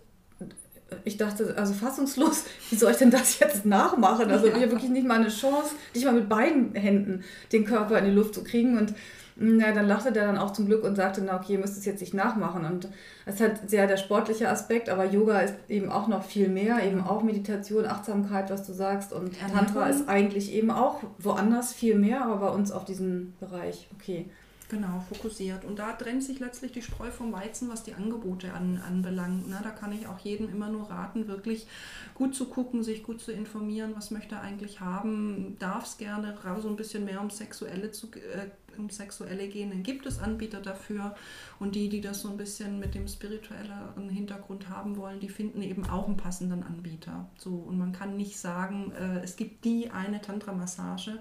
ich 1.04 1.16
dachte, 1.16 1.54
also 1.56 1.74
fassungslos, 1.74 2.44
wie 2.70 2.76
soll 2.76 2.92
ich 2.92 2.98
denn 2.98 3.10
das 3.10 3.38
jetzt 3.38 3.64
nachmachen? 3.66 4.30
Also 4.30 4.46
ich 4.46 4.54
habe 4.54 4.70
wirklich 4.70 4.90
nicht 4.90 5.06
mal 5.06 5.20
eine 5.20 5.28
Chance, 5.28 5.74
nicht 5.94 6.04
mal 6.04 6.14
mit 6.14 6.28
beiden 6.28 6.74
Händen 6.74 7.24
den 7.52 7.64
Körper 7.64 7.98
in 7.98 8.06
die 8.06 8.10
Luft 8.10 8.34
zu 8.34 8.44
kriegen. 8.44 8.78
Und 8.78 8.94
na, 9.40 9.72
dann 9.72 9.86
lachte 9.86 10.10
der 10.10 10.26
dann 10.26 10.36
auch 10.36 10.52
zum 10.52 10.66
Glück 10.66 10.82
und 10.82 10.96
sagte, 10.96 11.22
na 11.24 11.36
okay, 11.36 11.52
ihr 11.52 11.58
müsst 11.58 11.78
es 11.78 11.84
jetzt 11.84 12.00
nicht 12.00 12.14
nachmachen. 12.14 12.64
Und 12.64 12.88
es 13.24 13.40
halt 13.40 13.70
sehr 13.70 13.86
der 13.86 13.96
sportliche 13.96 14.48
Aspekt, 14.48 14.88
aber 14.88 15.04
Yoga 15.04 15.40
ist 15.40 15.54
eben 15.68 15.90
auch 15.90 16.08
noch 16.08 16.24
viel 16.24 16.48
mehr, 16.48 16.84
eben 16.84 17.00
auch 17.00 17.22
Meditation, 17.22 17.86
Achtsamkeit, 17.86 18.50
was 18.50 18.66
du 18.66 18.72
sagst. 18.72 19.12
Und 19.12 19.38
Tantra 19.38 19.88
ist 19.88 20.08
eigentlich 20.08 20.52
eben 20.52 20.70
auch 20.70 21.02
woanders 21.18 21.72
viel 21.72 21.96
mehr, 21.96 22.24
aber 22.24 22.36
bei 22.36 22.48
uns 22.48 22.72
auf 22.72 22.84
diesem 22.84 23.34
Bereich, 23.38 23.88
okay. 23.94 24.28
Genau, 24.68 25.02
fokussiert. 25.08 25.64
Und 25.64 25.78
da 25.78 25.92
trennt 25.92 26.22
sich 26.22 26.40
letztlich 26.40 26.72
die 26.72 26.82
Spreu 26.82 27.10
vom 27.10 27.32
Weizen, 27.32 27.70
was 27.70 27.84
die 27.84 27.94
Angebote 27.94 28.52
an, 28.52 28.82
anbelangt. 28.86 29.48
Ne? 29.48 29.58
Da 29.62 29.70
kann 29.70 29.92
ich 29.92 30.06
auch 30.06 30.18
jedem 30.18 30.50
immer 30.50 30.68
nur 30.68 30.90
raten, 30.90 31.26
wirklich 31.26 31.66
gut 32.12 32.34
zu 32.34 32.46
gucken, 32.46 32.82
sich 32.82 33.02
gut 33.02 33.20
zu 33.20 33.32
informieren, 33.32 33.92
was 33.96 34.10
möchte 34.10 34.34
er 34.34 34.42
eigentlich 34.42 34.80
haben, 34.80 35.56
darf 35.58 35.86
es 35.86 35.96
gerne 35.96 36.36
so 36.60 36.68
ein 36.68 36.76
bisschen 36.76 37.06
mehr 37.06 37.22
um 37.22 37.30
Sexuelle, 37.30 37.92
zu, 37.92 38.08
äh, 38.08 38.50
um 38.76 38.90
Sexuelle 38.90 39.48
gehen, 39.48 39.70
dann 39.70 39.82
gibt 39.82 40.04
es 40.04 40.18
Anbieter 40.18 40.60
dafür. 40.60 41.14
Und 41.58 41.74
die, 41.74 41.88
die 41.88 42.02
das 42.02 42.20
so 42.20 42.28
ein 42.28 42.36
bisschen 42.36 42.78
mit 42.78 42.94
dem 42.94 43.08
spirituelleren 43.08 44.10
Hintergrund 44.10 44.68
haben 44.68 44.98
wollen, 44.98 45.18
die 45.18 45.30
finden 45.30 45.62
eben 45.62 45.88
auch 45.88 46.06
einen 46.06 46.18
passenden 46.18 46.62
Anbieter. 46.62 47.26
So, 47.38 47.54
und 47.54 47.78
man 47.78 47.92
kann 47.92 48.18
nicht 48.18 48.38
sagen, 48.38 48.92
äh, 48.92 49.20
es 49.20 49.36
gibt 49.36 49.64
die 49.64 49.90
eine 49.90 50.20
Tantra-Massage 50.20 51.20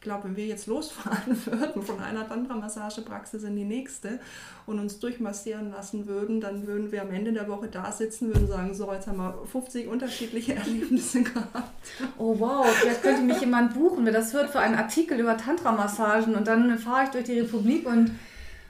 ich 0.00 0.04
glaube, 0.04 0.24
wenn 0.24 0.36
wir 0.36 0.46
jetzt 0.46 0.66
losfahren 0.66 1.36
würden 1.44 1.82
von 1.82 2.00
einer 2.00 2.26
Tantra-Massagepraxis 2.26 3.42
in 3.42 3.54
die 3.54 3.66
nächste 3.66 4.18
und 4.64 4.78
uns 4.78 4.98
durchmassieren 4.98 5.72
lassen 5.72 6.06
würden, 6.06 6.40
dann 6.40 6.66
würden 6.66 6.90
wir 6.90 7.02
am 7.02 7.10
Ende 7.10 7.34
der 7.34 7.48
Woche 7.48 7.68
da 7.68 7.92
sitzen, 7.92 8.28
würden 8.28 8.48
sagen, 8.48 8.72
so, 8.72 8.90
jetzt 8.94 9.08
haben 9.08 9.18
wir 9.18 9.34
50 9.52 9.88
unterschiedliche 9.88 10.54
Erlebnisse 10.56 11.22
gehabt. 11.22 11.86
Oh 12.16 12.34
wow, 12.38 12.64
vielleicht 12.66 13.02
könnte 13.02 13.20
mich 13.20 13.40
jemand 13.40 13.74
buchen, 13.74 14.06
wer 14.06 14.12
das 14.14 14.32
hört, 14.32 14.48
für 14.48 14.60
einen 14.60 14.76
Artikel 14.76 15.20
über 15.20 15.36
Tantra-Massagen 15.36 16.34
und 16.34 16.48
dann 16.48 16.78
fahre 16.78 17.04
ich 17.04 17.10
durch 17.10 17.24
die 17.24 17.40
Republik 17.40 17.86
und 17.86 18.12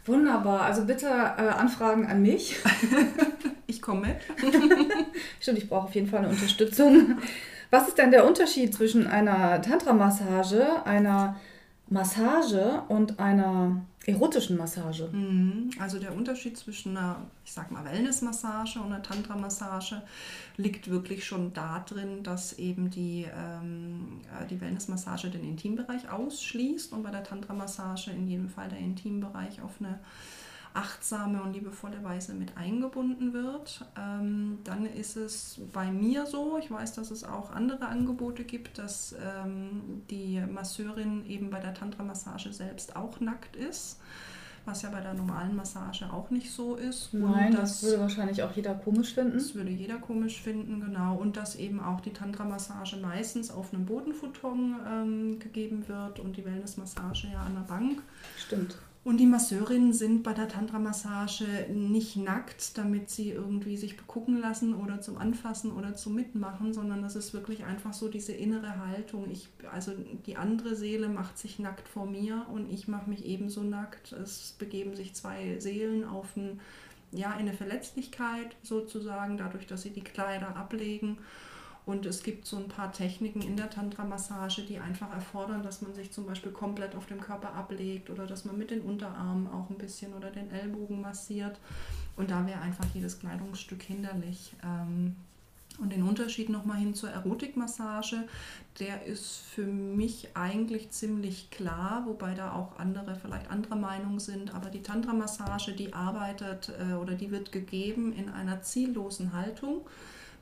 wunderbar. 0.06 0.62
Also 0.62 0.84
bitte 0.84 1.06
äh, 1.06 1.42
Anfragen 1.42 2.06
an 2.06 2.22
mich. 2.22 2.56
ich 3.68 3.80
komme 3.80 4.08
mit. 4.08 4.16
Stimmt, 5.38 5.58
ich 5.58 5.68
brauche 5.68 5.84
auf 5.84 5.94
jeden 5.94 6.08
Fall 6.08 6.18
eine 6.18 6.30
Unterstützung. 6.30 7.18
Was 7.70 7.88
ist 7.88 7.98
denn 7.98 8.10
der 8.10 8.26
Unterschied 8.26 8.74
zwischen 8.74 9.06
einer 9.06 9.62
Tantra-Massage, 9.62 10.84
einer 10.84 11.36
Massage 11.88 12.82
und 12.88 13.18
einer 13.20 13.82
erotischen 14.06 14.56
Massage? 14.56 15.08
Mhm. 15.12 15.70
Also 15.78 15.98
der 15.98 16.14
Unterschied 16.14 16.56
zwischen 16.56 16.96
einer, 16.96 17.26
ich 17.44 17.52
sag 17.52 17.70
mal, 17.70 17.84
Wellness-Massage 17.84 18.80
und 18.80 18.86
einer 18.86 19.02
Tantra-Massage 19.02 20.02
liegt 20.56 20.90
wirklich 20.90 21.24
schon 21.24 21.52
darin, 21.52 22.22
dass 22.22 22.58
eben 22.58 22.90
die, 22.90 23.26
ähm, 23.32 24.20
äh, 24.40 24.46
die 24.46 24.60
Wellness-Massage 24.60 25.30
den 25.30 25.44
Intimbereich 25.44 26.10
ausschließt 26.10 26.92
und 26.92 27.02
bei 27.02 27.10
der 27.10 27.24
Tantra-Massage 27.24 28.10
in 28.10 28.26
jedem 28.26 28.48
Fall 28.48 28.68
der 28.68 28.78
Intimbereich 28.78 29.60
auf 29.62 29.72
eine 29.80 30.00
achtsame 30.74 31.42
und 31.42 31.52
liebevolle 31.52 32.02
Weise 32.04 32.34
mit 32.34 32.56
eingebunden 32.56 33.32
wird. 33.32 33.84
Ähm, 33.98 34.58
dann 34.64 34.86
ist 34.86 35.16
es 35.16 35.60
bei 35.72 35.90
mir 35.90 36.26
so, 36.26 36.58
ich 36.58 36.70
weiß, 36.70 36.94
dass 36.94 37.10
es 37.10 37.24
auch 37.24 37.50
andere 37.50 37.86
Angebote 37.86 38.44
gibt, 38.44 38.78
dass 38.78 39.14
ähm, 39.22 40.02
die 40.10 40.40
Masseurin 40.40 41.26
eben 41.26 41.50
bei 41.50 41.60
der 41.60 41.74
Tantra-Massage 41.74 42.52
selbst 42.52 42.96
auch 42.96 43.20
nackt 43.20 43.56
ist 43.56 43.98
was 44.64 44.82
ja 44.82 44.90
bei 44.90 45.00
der 45.00 45.14
normalen 45.14 45.56
Massage 45.56 46.04
auch 46.12 46.30
nicht 46.30 46.50
so 46.50 46.76
ist. 46.76 47.14
Nein, 47.14 47.52
das, 47.52 47.80
das, 47.80 47.82
würde 47.82 48.00
wahrscheinlich 48.02 48.42
auch 48.42 48.52
jeder 48.52 48.74
komisch 48.74 49.14
finden. 49.14 49.34
Das 49.34 49.54
würde 49.54 49.70
jeder 49.70 49.96
komisch 49.96 50.40
finden, 50.40 50.80
genau. 50.80 51.16
Und 51.16 51.36
dass 51.36 51.56
eben 51.56 51.80
auch 51.80 52.00
die 52.00 52.12
Tantra-Massage 52.12 52.96
meistens 52.98 53.50
auf 53.50 53.72
einem 53.72 53.86
Bodenfuton 53.86 54.76
ähm, 54.86 55.38
gegeben 55.38 55.88
wird 55.88 56.20
und 56.20 56.36
die 56.36 56.44
Wellness-Massage 56.44 57.28
ja 57.32 57.42
an 57.42 57.54
der 57.54 57.62
Bank. 57.62 58.02
Stimmt. 58.36 58.76
Und 59.02 59.16
die 59.16 59.26
Masseurinnen 59.26 59.94
sind 59.94 60.22
bei 60.22 60.34
der 60.34 60.48
Tantra-Massage 60.48 61.66
nicht 61.72 62.16
nackt, 62.16 62.76
damit 62.76 63.08
sie 63.08 63.30
irgendwie 63.30 63.78
sich 63.78 63.96
begucken 63.96 64.38
lassen 64.38 64.74
oder 64.74 65.00
zum 65.00 65.16
Anfassen 65.16 65.72
oder 65.72 65.94
zum 65.94 66.14
Mitmachen, 66.14 66.74
sondern 66.74 67.00
das 67.00 67.16
ist 67.16 67.32
wirklich 67.32 67.64
einfach 67.64 67.94
so 67.94 68.08
diese 68.08 68.32
innere 68.32 68.76
Haltung. 68.86 69.30
Ich, 69.30 69.48
also 69.72 69.92
die 70.26 70.36
andere 70.36 70.76
Seele 70.76 71.08
macht 71.08 71.38
sich 71.38 71.58
nackt 71.58 71.88
vor 71.88 72.04
mir 72.04 72.44
und 72.52 72.70
ich 72.70 72.88
mache 72.88 73.08
mich 73.08 73.24
ebenso 73.24 73.62
nackt. 73.62 74.12
Es 74.12 74.54
begeben 74.58 74.94
sich 74.94 75.14
zwei 75.14 75.58
Seelen 75.60 76.04
auf 76.04 76.36
ein, 76.36 76.60
ja, 77.10 77.30
eine 77.30 77.54
Verletzlichkeit 77.54 78.54
sozusagen, 78.62 79.38
dadurch, 79.38 79.66
dass 79.66 79.80
sie 79.80 79.90
die 79.90 80.04
Kleider 80.04 80.56
ablegen. 80.56 81.16
Und 81.86 82.06
es 82.06 82.22
gibt 82.22 82.46
so 82.46 82.56
ein 82.56 82.68
paar 82.68 82.92
Techniken 82.92 83.40
in 83.40 83.56
der 83.56 83.70
Tantra-Massage, 83.70 84.62
die 84.62 84.78
einfach 84.78 85.12
erfordern, 85.12 85.62
dass 85.62 85.82
man 85.82 85.94
sich 85.94 86.12
zum 86.12 86.26
Beispiel 86.26 86.52
komplett 86.52 86.94
auf 86.94 87.06
dem 87.06 87.20
Körper 87.20 87.54
ablegt 87.54 88.10
oder 88.10 88.26
dass 88.26 88.44
man 88.44 88.58
mit 88.58 88.70
den 88.70 88.82
Unterarmen 88.82 89.48
auch 89.48 89.70
ein 89.70 89.78
bisschen 89.78 90.12
oder 90.14 90.30
den 90.30 90.50
Ellbogen 90.50 91.00
massiert. 91.00 91.58
Und 92.16 92.30
da 92.30 92.46
wäre 92.46 92.60
einfach 92.60 92.84
jedes 92.94 93.18
Kleidungsstück 93.18 93.82
hinderlich. 93.82 94.52
Ähm, 94.62 95.16
und 95.78 95.92
den 95.92 96.02
Unterschied 96.02 96.50
nochmal 96.50 96.76
hin 96.78 96.94
zur 96.94 97.10
Erotikmassage, 97.10 98.28
der 98.78 99.06
ist 99.06 99.38
für 99.38 99.64
mich 99.64 100.28
eigentlich 100.34 100.90
ziemlich 100.90 101.50
klar, 101.50 102.04
wobei 102.06 102.34
da 102.34 102.52
auch 102.52 102.78
andere 102.78 103.16
vielleicht 103.16 103.50
anderer 103.50 103.76
Meinung 103.76 104.20
sind. 104.20 104.54
Aber 104.54 104.68
die 104.68 104.82
Tantra-Massage, 104.82 105.72
die 105.72 105.94
arbeitet 105.94 106.72
äh, 106.78 106.94
oder 106.94 107.14
die 107.14 107.30
wird 107.30 107.52
gegeben 107.52 108.12
in 108.12 108.28
einer 108.28 108.62
ziellosen 108.62 109.32
Haltung. 109.32 109.86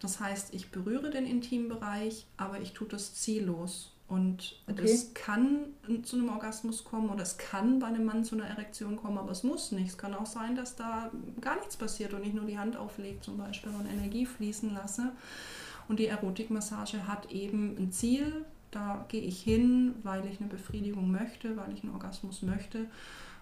Das 0.00 0.20
heißt, 0.20 0.54
ich 0.54 0.70
berühre 0.70 1.10
den 1.10 1.26
Intimbereich, 1.26 2.26
aber 2.36 2.60
ich 2.60 2.72
tue 2.72 2.88
das 2.88 3.14
ziellos. 3.14 3.92
Und 4.08 4.56
okay. 4.66 4.84
es 4.84 5.12
kann 5.12 5.66
zu 6.02 6.16
einem 6.16 6.30
Orgasmus 6.30 6.82
kommen 6.82 7.10
oder 7.10 7.22
es 7.22 7.36
kann 7.36 7.78
bei 7.78 7.88
einem 7.88 8.06
Mann 8.06 8.24
zu 8.24 8.36
einer 8.36 8.46
Erektion 8.46 8.96
kommen, 8.96 9.18
aber 9.18 9.32
es 9.32 9.42
muss 9.42 9.70
nicht. 9.70 9.88
Es 9.88 9.98
kann 9.98 10.14
auch 10.14 10.24
sein, 10.24 10.56
dass 10.56 10.76
da 10.76 11.10
gar 11.42 11.56
nichts 11.56 11.76
passiert 11.76 12.14
und 12.14 12.24
ich 12.24 12.32
nur 12.32 12.46
die 12.46 12.58
Hand 12.58 12.76
auflege 12.76 13.20
zum 13.20 13.36
Beispiel 13.36 13.70
und 13.78 13.86
Energie 13.86 14.24
fließen 14.24 14.72
lasse. 14.72 15.12
Und 15.88 15.98
die 15.98 16.06
Erotikmassage 16.06 17.06
hat 17.06 17.30
eben 17.30 17.76
ein 17.78 17.92
Ziel. 17.92 18.46
Da 18.70 19.04
gehe 19.08 19.22
ich 19.22 19.42
hin, 19.42 19.94
weil 20.02 20.24
ich 20.26 20.40
eine 20.40 20.48
Befriedigung 20.48 21.10
möchte, 21.10 21.56
weil 21.58 21.72
ich 21.74 21.82
einen 21.82 21.92
Orgasmus 21.92 22.40
möchte. 22.40 22.86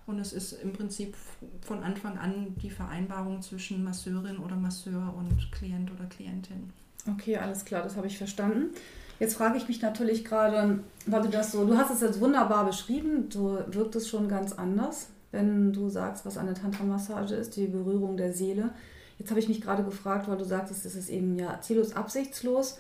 Und 0.07 0.21
es 0.21 0.33
ist 0.33 0.53
im 0.63 0.73
Prinzip 0.73 1.17
von 1.61 1.83
Anfang 1.83 2.17
an 2.17 2.55
die 2.63 2.71
Vereinbarung 2.71 3.43
zwischen 3.43 3.83
Masseurin 3.83 4.39
oder 4.39 4.55
Masseur 4.55 5.13
und 5.17 5.51
Klient 5.51 5.91
oder 5.91 6.05
Klientin. 6.05 6.71
Okay, 7.11 7.37
alles 7.37 7.65
klar, 7.65 7.83
das 7.83 7.97
habe 7.97 8.07
ich 8.07 8.17
verstanden. 8.17 8.71
Jetzt 9.19 9.37
frage 9.37 9.57
ich 9.57 9.67
mich 9.67 9.81
natürlich 9.83 10.25
gerade, 10.25 10.81
weil 11.07 11.23
du 11.23 11.29
das 11.29 11.53
so, 11.53 11.65
du 11.65 11.77
hast 11.77 11.91
es 11.91 12.03
jetzt 12.03 12.21
wunderbar 12.21 12.67
beschrieben, 12.67 13.29
so 13.31 13.59
wirkt 13.69 13.97
es 13.97 14.09
schon 14.09 14.29
ganz 14.29 14.53
anders, 14.53 15.09
wenn 15.33 15.73
du 15.73 15.89
sagst, 15.89 16.27
was 16.27 16.37
eine 16.37 16.55
Tantra-Massage 16.55 17.35
ist, 17.35 17.57
die 17.57 17.67
Berührung 17.67 18.17
der 18.17 18.33
Seele. 18.33 18.71
Jetzt 19.19 19.31
habe 19.31 19.41
ich 19.41 19.49
mich 19.49 19.63
gerade 19.63 19.83
gefragt, 19.83 20.29
weil 20.29 20.37
du 20.37 20.45
sagtest, 20.45 20.85
es 20.85 20.95
ist 20.95 21.09
eben 21.09 21.39
ja 21.39 21.61
ziellos 21.61 21.97
absichtslos. 21.97 22.79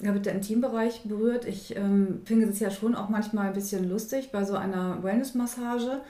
Da 0.00 0.14
wird 0.14 0.26
der 0.26 0.34
Intimbereich 0.34 1.02
berührt. 1.04 1.44
Ich 1.44 1.76
ähm, 1.76 2.22
finde 2.24 2.46
es 2.46 2.60
ja 2.60 2.70
schon 2.70 2.94
auch 2.94 3.08
manchmal 3.08 3.48
ein 3.48 3.52
bisschen 3.52 3.88
lustig 3.88 4.30
bei 4.32 4.44
so 4.44 4.54
einer 4.54 5.02
Wellness-Massage 5.02 6.00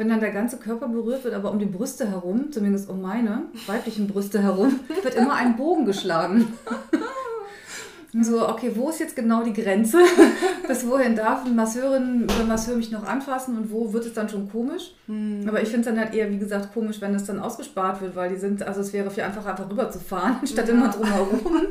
wenn 0.00 0.08
dann 0.08 0.20
der 0.20 0.30
ganze 0.30 0.56
Körper 0.56 0.88
berührt 0.88 1.24
wird, 1.24 1.34
aber 1.34 1.50
um 1.50 1.58
die 1.58 1.66
Brüste 1.66 2.08
herum, 2.08 2.50
zumindest 2.50 2.88
um 2.88 3.02
meine 3.02 3.42
weiblichen 3.66 4.06
Brüste 4.06 4.42
herum, 4.42 4.80
wird 5.02 5.14
immer 5.14 5.34
ein 5.34 5.56
Bogen 5.56 5.84
geschlagen. 5.84 6.48
So, 8.22 8.48
okay, 8.48 8.72
wo 8.74 8.90
ist 8.90 8.98
jetzt 8.98 9.14
genau 9.14 9.44
die 9.44 9.52
Grenze? 9.52 9.98
Bis 10.66 10.84
wohin 10.84 11.14
darf 11.14 11.44
eine 11.44 11.54
Masseurin 11.54 12.24
oder 12.24 12.42
Masseur 12.42 12.74
mich 12.74 12.90
noch 12.90 13.06
anfassen 13.06 13.56
und 13.56 13.70
wo 13.70 13.92
wird 13.92 14.04
es 14.04 14.14
dann 14.14 14.28
schon 14.28 14.50
komisch? 14.50 14.96
Mhm. 15.06 15.44
Aber 15.46 15.62
ich 15.62 15.68
finde 15.68 15.88
es 15.88 15.94
dann 15.94 16.04
halt 16.04 16.12
eher, 16.12 16.28
wie 16.28 16.38
gesagt, 16.38 16.74
komisch, 16.74 17.00
wenn 17.00 17.14
es 17.14 17.26
dann 17.26 17.38
ausgespart 17.38 18.00
wird, 18.00 18.16
weil 18.16 18.30
die 18.30 18.34
sind, 18.34 18.64
also 18.64 18.80
es 18.80 18.92
wäre 18.92 19.12
viel 19.12 19.22
einfacher, 19.22 19.50
einfach 19.50 19.70
rüberzufahren, 19.70 20.44
statt 20.44 20.66
ja. 20.66 20.74
immer 20.74 20.88
drumherum. 20.88 21.68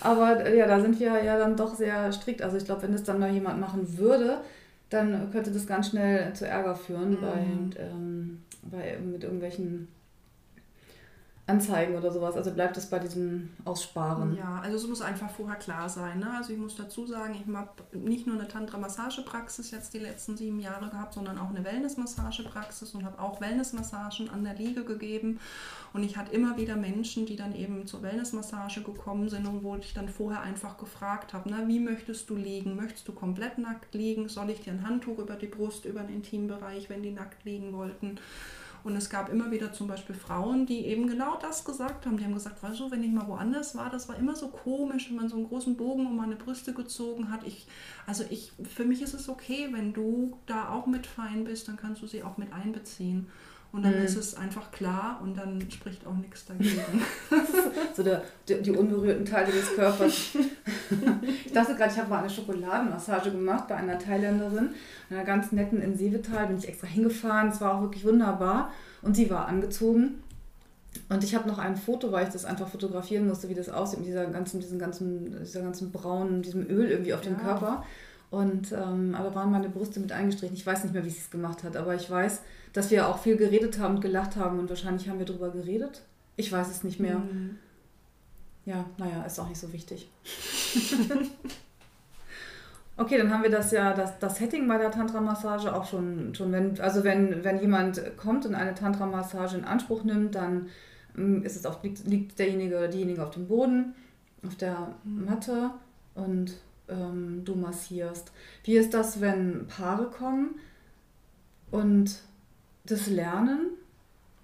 Aber 0.00 0.48
ja, 0.54 0.66
da 0.66 0.80
sind 0.80 0.98
wir 0.98 1.22
ja 1.22 1.38
dann 1.38 1.54
doch 1.54 1.74
sehr 1.74 2.10
strikt. 2.10 2.40
Also 2.40 2.56
ich 2.56 2.64
glaube, 2.64 2.84
wenn 2.84 2.94
es 2.94 3.04
dann 3.04 3.18
mal 3.18 3.30
jemand 3.30 3.60
machen 3.60 3.98
würde, 3.98 4.38
dann 4.90 5.30
könnte 5.30 5.50
das 5.50 5.66
ganz 5.66 5.88
schnell 5.88 6.32
zu 6.32 6.46
Ärger 6.46 6.74
führen 6.74 7.10
mhm. 7.10 7.20
bei, 7.20 7.82
ähm, 7.82 8.42
bei, 8.62 8.98
mit 8.98 9.24
irgendwelchen 9.24 9.88
anzeigen 11.48 11.96
oder 11.96 12.12
sowas? 12.12 12.36
Also 12.36 12.50
bleibt 12.52 12.76
es 12.76 12.86
bei 12.86 12.98
diesem 12.98 13.48
Aussparen? 13.64 14.36
Ja, 14.36 14.60
also 14.62 14.76
es 14.76 14.86
muss 14.86 15.00
einfach 15.00 15.30
vorher 15.30 15.56
klar 15.56 15.88
sein. 15.88 16.18
Ne? 16.18 16.30
Also 16.36 16.52
ich 16.52 16.58
muss 16.58 16.76
dazu 16.76 17.06
sagen, 17.06 17.34
ich 17.34 17.54
habe 17.54 17.70
nicht 17.92 18.26
nur 18.26 18.36
eine 18.36 18.46
Tantra-Massagepraxis 18.46 19.70
jetzt 19.70 19.94
die 19.94 19.98
letzten 19.98 20.36
sieben 20.36 20.60
Jahre 20.60 20.90
gehabt, 20.90 21.14
sondern 21.14 21.38
auch 21.38 21.48
eine 21.48 21.64
Wellness-Massagepraxis 21.64 22.94
und 22.94 23.04
habe 23.04 23.18
auch 23.18 23.40
Wellness-Massagen 23.40 24.28
an 24.28 24.44
der 24.44 24.54
Liege 24.54 24.84
gegeben. 24.84 25.40
Und 25.94 26.02
ich 26.02 26.18
hatte 26.18 26.34
immer 26.34 26.58
wieder 26.58 26.76
Menschen, 26.76 27.24
die 27.24 27.36
dann 27.36 27.54
eben 27.54 27.86
zur 27.86 28.02
Wellness-Massage 28.02 28.82
gekommen 28.82 29.30
sind 29.30 29.46
und 29.46 29.64
wo 29.64 29.74
ich 29.76 29.94
dann 29.94 30.10
vorher 30.10 30.42
einfach 30.42 30.76
gefragt 30.76 31.32
habe, 31.32 31.48
na, 31.48 31.66
wie 31.66 31.80
möchtest 31.80 32.28
du 32.28 32.36
liegen? 32.36 32.76
Möchtest 32.76 33.08
du 33.08 33.12
komplett 33.12 33.56
nackt 33.56 33.94
liegen? 33.94 34.28
Soll 34.28 34.50
ich 34.50 34.60
dir 34.60 34.72
ein 34.72 34.86
Handtuch 34.86 35.18
über 35.18 35.36
die 35.36 35.46
Brust, 35.46 35.86
über 35.86 36.00
den 36.00 36.16
Intimbereich, 36.16 36.90
wenn 36.90 37.02
die 37.02 37.12
nackt 37.12 37.44
liegen 37.46 37.72
wollten? 37.72 38.18
Und 38.88 38.96
es 38.96 39.10
gab 39.10 39.28
immer 39.28 39.50
wieder 39.50 39.70
zum 39.70 39.86
Beispiel 39.86 40.14
Frauen, 40.14 40.64
die 40.64 40.86
eben 40.86 41.08
genau 41.08 41.36
das 41.38 41.62
gesagt 41.66 42.06
haben. 42.06 42.16
Die 42.16 42.24
haben 42.24 42.32
gesagt, 42.32 42.62
weißt 42.62 42.80
du, 42.80 42.90
wenn 42.90 43.02
ich 43.02 43.12
mal 43.12 43.28
woanders 43.28 43.76
war, 43.76 43.90
das 43.90 44.08
war 44.08 44.16
immer 44.16 44.34
so 44.34 44.48
komisch, 44.48 45.10
wenn 45.10 45.16
man 45.16 45.28
so 45.28 45.36
einen 45.36 45.46
großen 45.46 45.76
Bogen 45.76 46.06
um 46.06 46.16
meine 46.16 46.36
Brüste 46.36 46.72
gezogen 46.72 47.30
hat. 47.30 47.46
Ich, 47.46 47.66
also 48.06 48.24
ich, 48.30 48.50
für 48.62 48.86
mich 48.86 49.02
ist 49.02 49.12
es 49.12 49.28
okay, 49.28 49.68
wenn 49.72 49.92
du 49.92 50.38
da 50.46 50.70
auch 50.70 50.86
mit 50.86 51.06
fein 51.06 51.44
bist, 51.44 51.68
dann 51.68 51.76
kannst 51.76 52.00
du 52.00 52.06
sie 52.06 52.22
auch 52.22 52.38
mit 52.38 52.50
einbeziehen. 52.54 53.26
Und 53.70 53.84
dann 53.84 53.98
mhm. 53.98 54.04
ist 54.04 54.16
es 54.16 54.34
einfach 54.34 54.70
klar 54.70 55.20
und 55.22 55.36
dann 55.36 55.60
spricht 55.70 56.06
auch 56.06 56.14
nichts 56.14 56.46
dagegen. 56.46 57.02
so 57.94 58.02
der, 58.02 58.22
der, 58.48 58.58
die 58.58 58.70
unberührten 58.70 59.26
Teile 59.26 59.52
des 59.52 59.74
Körpers. 59.74 60.12
ich 61.44 61.52
dachte 61.52 61.74
gerade, 61.74 61.92
ich 61.92 61.98
habe 61.98 62.08
mal 62.08 62.20
eine 62.20 62.30
Schokoladenmassage 62.30 63.30
gemacht 63.30 63.68
bei 63.68 63.76
einer 63.76 63.98
Thailänderin, 63.98 64.70
einer 65.10 65.24
ganz 65.24 65.52
netten 65.52 65.82
in 65.82 65.96
Seevetal. 65.96 66.46
Bin 66.46 66.56
ich 66.56 66.66
extra 66.66 66.86
hingefahren. 66.86 67.50
Es 67.50 67.60
war 67.60 67.74
auch 67.74 67.82
wirklich 67.82 68.06
wunderbar. 68.06 68.72
Und 69.02 69.14
sie 69.14 69.28
war 69.28 69.46
angezogen. 69.46 70.22
Und 71.10 71.22
ich 71.22 71.34
habe 71.34 71.46
noch 71.46 71.58
ein 71.58 71.76
Foto, 71.76 72.10
weil 72.10 72.26
ich 72.26 72.32
das 72.32 72.46
einfach 72.46 72.68
fotografieren 72.68 73.28
musste, 73.28 73.50
wie 73.50 73.54
das 73.54 73.68
aussieht 73.68 74.00
mit 74.00 74.08
dieser 74.08 74.26
ganzen, 74.26 74.60
diesen 74.60 74.78
ganzen, 74.78 75.38
dieser 75.42 75.60
ganzen 75.60 75.92
braunen, 75.92 76.40
diesem 76.40 76.66
Öl 76.68 76.90
irgendwie 76.90 77.12
auf 77.12 77.20
dem 77.20 77.34
ja. 77.34 77.40
Körper. 77.40 77.84
Und 78.30 78.72
ähm, 78.72 79.14
aber 79.14 79.34
waren 79.34 79.50
meine 79.50 79.70
Brüste 79.70 80.00
mit 80.00 80.12
eingestrichen. 80.12 80.54
Ich 80.54 80.66
weiß 80.66 80.84
nicht 80.84 80.92
mehr, 80.92 81.04
wie 81.04 81.10
sie 81.10 81.20
es 81.20 81.30
gemacht 81.30 81.64
hat, 81.64 81.76
aber 81.76 81.94
ich 81.94 82.10
weiß, 82.10 82.42
dass 82.74 82.90
wir 82.90 83.08
auch 83.08 83.18
viel 83.18 83.36
geredet 83.36 83.78
haben 83.78 83.96
und 83.96 84.00
gelacht 84.02 84.36
haben 84.36 84.58
und 84.58 84.68
wahrscheinlich 84.68 85.08
haben 85.08 85.18
wir 85.18 85.26
darüber 85.26 85.50
geredet. 85.50 86.02
Ich 86.36 86.52
weiß 86.52 86.68
es 86.70 86.84
nicht 86.84 87.00
mehr. 87.00 87.18
Mhm. 87.18 87.58
Ja, 88.66 88.84
naja, 88.98 89.22
ist 89.24 89.38
auch 89.38 89.48
nicht 89.48 89.58
so 89.58 89.72
wichtig. 89.72 90.10
okay, 92.98 93.16
dann 93.16 93.32
haben 93.32 93.42
wir 93.42 93.50
das 93.50 93.70
ja, 93.70 93.94
das, 93.94 94.18
das 94.18 94.36
Setting 94.36 94.68
bei 94.68 94.76
der 94.76 94.90
Tantra-Massage 94.90 95.74
auch 95.74 95.86
schon, 95.86 96.34
schon 96.34 96.52
wenn, 96.52 96.78
also 96.80 97.02
wenn, 97.04 97.42
wenn 97.44 97.60
jemand 97.60 98.02
kommt 98.18 98.44
und 98.44 98.54
eine 98.54 98.74
Tantra-Massage 98.74 99.56
in 99.56 99.64
Anspruch 99.64 100.04
nimmt, 100.04 100.34
dann 100.34 100.68
mm, 101.14 101.44
ist 101.44 101.56
es 101.56 101.64
auch, 101.64 101.82
liegt, 101.82 102.06
liegt 102.06 102.38
derjenige 102.38 102.76
oder 102.76 102.88
diejenige 102.88 103.22
auf 103.22 103.30
dem 103.30 103.48
Boden, 103.48 103.94
auf 104.46 104.56
der 104.56 104.94
mhm. 105.02 105.24
Matte 105.24 105.70
und 106.14 106.52
ähm, 106.88 107.42
du 107.44 107.54
massierst. 107.54 108.32
Wie 108.64 108.76
ist 108.76 108.94
das, 108.94 109.20
wenn 109.20 109.66
Paare 109.66 110.10
kommen 110.10 110.58
und 111.70 112.22
das 112.84 113.06
Lernen? 113.08 113.70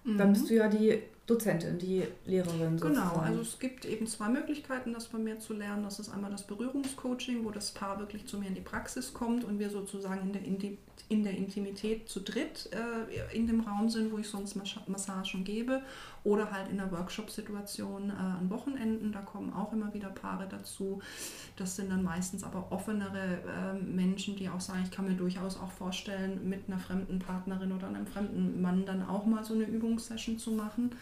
Mhm. 0.04 0.18
Dann 0.18 0.32
bist 0.32 0.50
du 0.50 0.54
ja 0.54 0.68
die 0.68 1.02
Dozentin, 1.26 1.78
die 1.78 2.04
Lehrerin. 2.26 2.78
Sozusagen. 2.78 3.08
Genau, 3.10 3.16
also 3.16 3.40
es 3.40 3.58
gibt 3.58 3.86
eben 3.86 4.06
zwei 4.06 4.28
Möglichkeiten, 4.28 4.92
das 4.92 5.06
bei 5.06 5.18
mir 5.18 5.38
zu 5.40 5.54
lernen. 5.54 5.82
Das 5.82 5.98
ist 5.98 6.10
einmal 6.10 6.30
das 6.30 6.46
Berührungscoaching, 6.46 7.44
wo 7.44 7.50
das 7.50 7.70
Paar 7.70 7.98
wirklich 7.98 8.26
zu 8.26 8.38
mir 8.38 8.48
in 8.48 8.54
die 8.54 8.60
Praxis 8.60 9.14
kommt 9.14 9.44
und 9.44 9.58
wir 9.58 9.70
sozusagen 9.70 10.20
in 10.20 10.32
der, 10.34 10.42
Inti 10.42 10.78
in 11.08 11.22
der 11.22 11.36
Intimität 11.36 12.08
zu 12.08 12.20
dritt 12.20 12.70
äh, 12.72 13.36
in 13.36 13.46
dem 13.46 13.60
Raum 13.60 13.88
sind, 13.88 14.12
wo 14.12 14.18
ich 14.18 14.28
sonst 14.28 14.56
Massagen 14.86 15.44
gebe. 15.44 15.82
Oder 16.24 16.50
halt 16.50 16.70
in 16.70 16.78
der 16.78 16.90
Workshop-Situation 16.90 18.08
äh, 18.08 18.12
an 18.14 18.48
Wochenenden, 18.48 19.12
da 19.12 19.20
kommen 19.20 19.52
auch 19.52 19.72
immer 19.72 19.92
wieder 19.92 20.08
Paare 20.08 20.46
dazu. 20.48 21.02
Das 21.56 21.76
sind 21.76 21.90
dann 21.90 22.02
meistens 22.02 22.42
aber 22.42 22.70
offenere 22.70 23.40
äh, 23.46 23.74
Menschen, 23.82 24.36
die 24.36 24.48
auch 24.48 24.60
sagen, 24.60 24.80
ich 24.84 24.90
kann 24.90 25.06
mir 25.06 25.14
durchaus 25.14 25.58
auch 25.58 25.70
vorstellen, 25.70 26.48
mit 26.48 26.62
einer 26.66 26.78
fremden 26.78 27.18
Partnerin 27.18 27.72
oder 27.72 27.88
einem 27.88 28.06
fremden 28.06 28.62
Mann 28.62 28.86
dann 28.86 29.06
auch 29.06 29.26
mal 29.26 29.44
so 29.44 29.52
eine 29.52 29.64
Übungssession 29.64 30.38
zu 30.38 30.52
machen. 30.52 30.92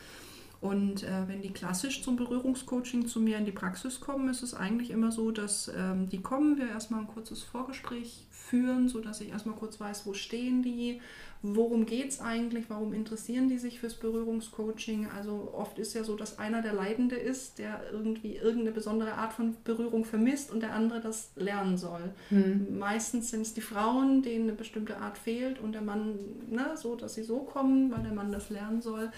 Und 0.62 1.03
äh, 1.03 1.27
wenn 1.27 1.42
die 1.42 1.53
klassisch 1.53 2.05
zum 2.05 2.14
Berührungscoaching 2.14 3.09
zu 3.09 3.18
mir 3.18 3.37
in 3.37 3.44
die 3.44 3.51
Praxis 3.51 3.98
kommen, 3.98 4.29
ist 4.29 4.44
es 4.44 4.55
eigentlich 4.55 4.90
immer 4.90 5.11
so, 5.11 5.33
dass 5.33 5.68
ähm, 5.77 6.09
die 6.09 6.22
kommen, 6.22 6.57
wir 6.57 6.68
erstmal 6.68 7.01
ein 7.01 7.09
kurzes 7.09 7.42
Vorgespräch 7.42 8.29
führen, 8.52 8.86
sodass 8.86 9.22
ich 9.22 9.30
erstmal 9.30 9.56
kurz 9.56 9.80
weiß, 9.80 10.04
wo 10.04 10.12
stehen 10.12 10.62
die, 10.62 11.00
worum 11.40 11.86
geht 11.86 12.10
es 12.10 12.20
eigentlich, 12.20 12.66
warum 12.68 12.92
interessieren 12.92 13.48
die 13.48 13.56
sich 13.56 13.80
fürs 13.80 13.94
Berührungscoaching. 13.94 15.08
Also 15.16 15.54
oft 15.54 15.78
ist 15.78 15.94
ja 15.94 16.04
so, 16.04 16.16
dass 16.16 16.38
einer 16.38 16.60
der 16.60 16.74
Leidende 16.74 17.16
ist, 17.16 17.58
der 17.58 17.80
irgendwie 17.90 18.36
irgendeine 18.36 18.72
besondere 18.72 19.14
Art 19.14 19.32
von 19.32 19.56
Berührung 19.64 20.04
vermisst 20.04 20.50
und 20.52 20.60
der 20.60 20.74
andere 20.74 21.00
das 21.00 21.30
lernen 21.34 21.78
soll. 21.78 22.10
Mhm. 22.28 22.78
Meistens 22.78 23.30
sind 23.30 23.40
es 23.40 23.54
die 23.54 23.62
Frauen, 23.62 24.20
denen 24.20 24.50
eine 24.50 24.52
bestimmte 24.52 24.98
Art 24.98 25.16
fehlt 25.16 25.58
und 25.58 25.72
der 25.72 25.80
Mann, 25.82 26.18
ne, 26.50 26.76
so 26.76 26.94
dass 26.94 27.14
sie 27.14 27.22
so 27.22 27.38
kommen, 27.38 27.90
weil 27.90 28.02
der 28.02 28.12
Mann 28.12 28.30
das 28.32 28.50
lernen 28.50 28.82
soll. 28.82 29.10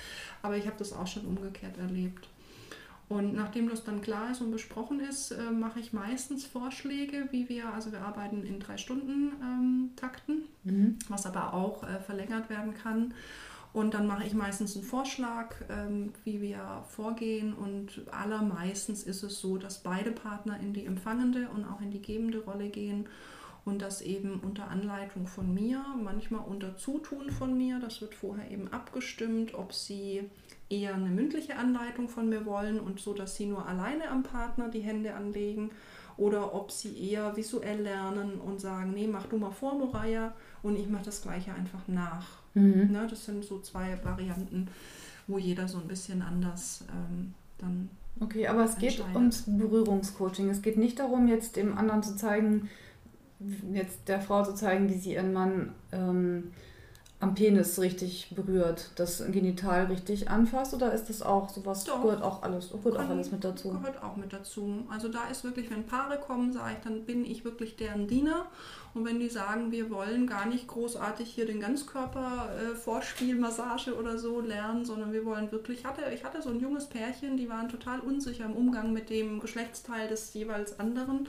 Aber 0.43 0.57
ich 0.57 0.67
habe 0.67 0.77
das 0.79 0.93
auch 0.93 1.09
schon 1.09 1.27
umgekehrt 1.27 1.77
erlebt. 1.77 2.29
Und 3.09 3.35
nachdem 3.35 3.69
das 3.69 3.85
dann 3.85 4.01
klar 4.01 4.31
ist 4.31 4.41
und 4.41 4.51
besprochen 4.51 5.01
ist, 5.01 5.31
äh, 5.31 5.51
mache 5.51 5.81
ich 5.81 5.93
meistens 5.93 6.47
Vorschläge, 6.47 7.29
wie 7.31 7.49
wir, 7.49 7.73
also 7.73 7.93
wir 7.93 8.01
arbeiten 8.01 8.45
in 8.45 8.61
drei 8.61 8.79
Stunden 8.79 9.33
ähm, 9.43 9.91
Takten, 9.97 10.45
mhm. 10.65 10.99
was 11.09 11.27
aber 11.27 11.53
auch 11.53 11.83
äh, 11.83 12.01
verlängert 12.01 12.49
werden 12.49 12.75
kann. 12.75 13.13
Und 13.75 13.93
dann 13.93 14.07
mache 14.07 14.25
ich 14.25 14.35
meistens 14.35 14.77
einen 14.77 14.85
Vorschlag, 14.85 15.57
ähm, 15.69 16.13
wie 16.23 16.41
wir 16.41 16.85
vorgehen. 16.89 17.53
Und 17.53 18.03
allermeistens 18.13 19.03
ist 19.03 19.25
es 19.25 19.41
so, 19.41 19.59
dass 19.59 19.83
beide 19.83 20.13
Partner 20.13 20.59
in 20.61 20.73
die 20.73 20.87
empfangende 20.87 21.49
und 21.49 21.65
auch 21.65 21.81
in 21.81 21.91
die 21.91 22.01
gebende 22.01 22.39
Rolle 22.39 22.69
gehen 22.69 23.09
und 23.65 23.81
das 23.81 24.03
eben 24.03 24.41
unter 24.41 24.69
Anleitung 24.69 25.27
von 25.27 25.53
mir, 25.53 25.85
manchmal 26.03 26.47
unter 26.47 26.77
Zutun 26.77 27.31
von 27.31 27.57
mir. 27.57 27.81
Das 27.81 28.01
wird 28.01 28.15
vorher 28.15 28.51
eben 28.51 28.69
abgestimmt, 28.73 29.55
ob 29.55 29.73
sie 29.73 30.31
eher 30.81 30.95
eine 30.95 31.09
mündliche 31.09 31.57
Anleitung 31.57 32.09
von 32.09 32.29
mir 32.29 32.45
wollen 32.47 32.81
und 32.81 33.01
so, 33.01 33.15
dass 33.15 33.37
sie 33.37 33.47
nur 33.47 33.67
alleine 33.67 34.09
am 34.09 34.23
Partner 34.23 34.69
die 34.69 34.81
Hände 34.81 35.15
anlegen 35.15 35.71
oder 36.17 36.55
ob 36.55 36.71
sie 36.71 37.11
eher 37.11 37.37
visuell 37.37 37.83
lernen 37.83 38.41
und 38.41 38.61
sagen, 38.61 38.93
nee, 38.95 39.07
mach 39.07 39.27
du 39.27 39.37
mal 39.37 39.51
vor, 39.51 39.75
Moraya, 39.75 40.33
und 40.63 40.79
ich 40.79 40.89
mache 40.89 41.05
das 41.05 41.23
gleiche 41.23 41.53
einfach 41.53 41.81
nach. 41.87 42.27
Mhm. 42.55 42.93
Ne, 42.93 43.07
das 43.09 43.25
sind 43.25 43.45
so 43.45 43.61
zwei 43.61 43.99
Varianten, 44.03 44.69
wo 45.27 45.39
jeder 45.39 45.67
so 45.67 45.79
ein 45.79 45.89
bisschen 45.89 46.23
anders 46.23 46.85
ähm, 46.89 47.35
dann. 47.59 47.91
Okay, 48.21 48.47
aber 48.47 48.65
es 48.65 48.79
geht 48.79 49.03
ums 49.13 49.45
Berührungscoaching. 49.47 50.49
Es 50.49 50.63
geht 50.63 50.79
nicht 50.79 51.01
darum, 51.01 51.27
jetzt 51.27 51.57
dem 51.57 51.77
anderen 51.77 52.03
zu 52.05 52.15
zeigen, 52.17 52.71
jetzt 53.73 54.09
der 54.09 54.21
Frau 54.21 54.45
zu 54.45 54.55
zeigen, 54.55 54.89
wie 54.89 54.99
sie 54.99 55.15
ihren 55.15 55.33
Mann 55.33 55.75
ähm, 55.91 56.53
am 57.25 57.35
Penis 57.35 57.81
richtig 57.81 58.31
berührt, 58.35 58.91
das 58.97 59.25
Genital 59.31 59.87
richtig 59.87 60.29
anfasst 60.29 60.75
oder 60.75 60.93
ist 60.93 61.09
das 61.09 61.23
auch 61.23 61.49
sowas, 61.49 61.85
Doch. 61.85 62.03
gehört 62.03 62.23
auch 62.23 62.43
alles, 62.43 62.71
gehört 62.71 62.99
auch 62.99 63.09
alles 63.09 63.33
mit 63.33 63.43
dazu? 63.43 63.71
Gehört 63.71 64.03
auch 64.03 64.17
mit 64.17 64.31
dazu. 64.33 64.85
Also 64.91 65.09
da 65.09 65.29
ist 65.31 65.43
wirklich, 65.43 65.71
wenn 65.71 65.87
Paare 65.87 66.19
kommen, 66.19 66.53
sage 66.53 66.75
ich, 66.77 66.85
dann 66.85 67.07
bin 67.07 67.25
ich 67.25 67.43
wirklich 67.45 67.77
deren 67.77 68.07
Diener 68.09 68.47
und 68.93 69.07
wenn 69.07 69.19
die 69.19 69.31
sagen, 69.31 69.73
wir 69.73 69.91
wollen 69.91 70.27
gar 70.27 70.45
nicht 70.45 70.69
großartig 70.69 71.31
hier 71.31 71.47
den 71.47 71.61
Ganzkörper 71.61 72.51
äh, 72.61 72.75
Vorspielmassage 72.77 73.97
oder 73.97 74.19
so 74.19 74.41
lernen, 74.41 74.85
sondern 74.85 75.15
wir 75.15 75.25
wollen 75.25 75.51
wirklich, 75.51 75.81
ich 75.81 75.85
hatte, 75.87 76.03
ich 76.15 76.25
hatte 76.25 76.43
so 76.43 76.51
ein 76.51 76.61
junges 76.61 76.87
Pärchen, 76.87 77.39
die 77.39 77.49
waren 77.49 77.71
total 77.71 78.01
unsicher 78.01 78.45
im 78.45 78.53
Umgang 78.53 78.93
mit 78.93 79.09
dem 79.09 79.41
Geschlechtsteil 79.41 80.09
des 80.09 80.35
jeweils 80.35 80.79
anderen 80.79 81.27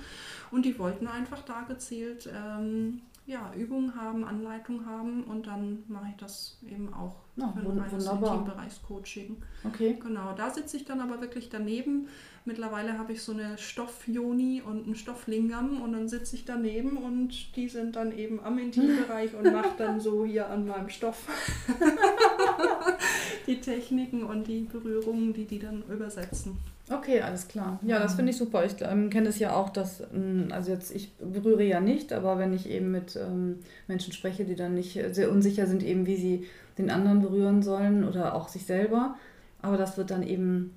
und 0.52 0.66
die 0.66 0.78
wollten 0.78 1.08
einfach 1.08 1.42
da 1.44 1.62
gezielt 1.62 2.30
ähm, 2.36 3.02
ja, 3.28 3.52
Übungen 3.56 3.96
haben, 3.96 4.24
Anleitung 4.24 4.86
haben 4.86 5.24
und 5.24 5.48
dann 5.48 5.84
mache 5.88 6.10
ich 6.12 6.18
das 6.18 6.60
eben 6.68 6.94
auch 6.94 7.16
ja, 7.36 7.52
für 7.52 7.70
reines 7.70 8.06
Teambereichscoaching. 8.06 9.38
Okay. 9.64 9.98
Genau, 10.00 10.34
da 10.34 10.52
sitze 10.52 10.78
ich 10.78 10.86
dann 10.86 11.02
aber 11.02 11.22
wirklich 11.22 11.50
daneben. 11.50 12.08
Mittlerweile 12.46 13.00
habe 13.00 13.14
ich 13.14 13.24
so 13.24 13.32
eine 13.32 13.58
Stoffjoni 13.58 14.62
und 14.62 14.86
einen 14.86 14.96
Stofflingam 14.96 15.82
und 15.82 15.94
dann 15.94 16.08
sitze 16.08 16.36
ich 16.36 16.46
daneben 16.46 16.98
und 16.98 17.56
die 17.56 17.68
sind 17.68 17.96
dann 17.96 18.16
eben 18.16 18.40
am 18.44 18.60
Intimbereich 18.60 19.34
und 19.34 19.52
mache 19.52 19.74
dann 19.78 20.00
so 20.00 20.24
hier 20.24 20.48
an 20.50 20.68
meinem 20.68 20.90
Stoff 20.90 21.28
die 23.48 23.60
Techniken 23.60 24.24
und 24.24 24.46
die 24.46 24.62
Berührungen, 24.62 25.34
die 25.34 25.46
die 25.46 25.60
dann 25.60 25.84
übersetzen. 25.90 26.58
Okay, 26.90 27.22
alles 27.22 27.48
klar. 27.48 27.80
Ja, 27.82 28.00
das 28.00 28.14
finde 28.14 28.32
ich 28.32 28.38
super. 28.38 28.64
Ich 28.64 28.76
ähm, 28.82 29.10
kenne 29.10 29.30
es 29.30 29.40
ja 29.40 29.56
auch, 29.56 29.70
dass, 29.70 30.02
ähm, 30.14 30.50
also 30.52 30.72
jetzt, 30.72 30.94
ich 30.94 31.12
berühre 31.18 31.64
ja 31.64 31.80
nicht, 31.80 32.14
aber 32.14 32.38
wenn 32.38 32.54
ich 32.54 32.70
eben 32.70 32.92
mit 32.92 33.16
ähm, 33.16 33.60
Menschen 33.88 34.14
spreche, 34.14 34.46
die 34.46 34.56
dann 34.56 34.76
nicht 34.76 35.00
sehr 35.12 35.32
unsicher 35.32 35.66
sind, 35.66 35.82
eben 35.82 36.06
wie 36.06 36.18
sie 36.18 36.48
den 36.78 36.92
anderen 36.92 37.22
berühren 37.22 37.64
sollen 37.64 38.04
oder 38.04 38.36
auch 38.36 38.50
sich 38.50 38.66
selber, 38.66 39.16
aber 39.64 39.78
das 39.78 39.98
wird 39.98 40.12
dann 40.12 40.22
eben 40.22 40.76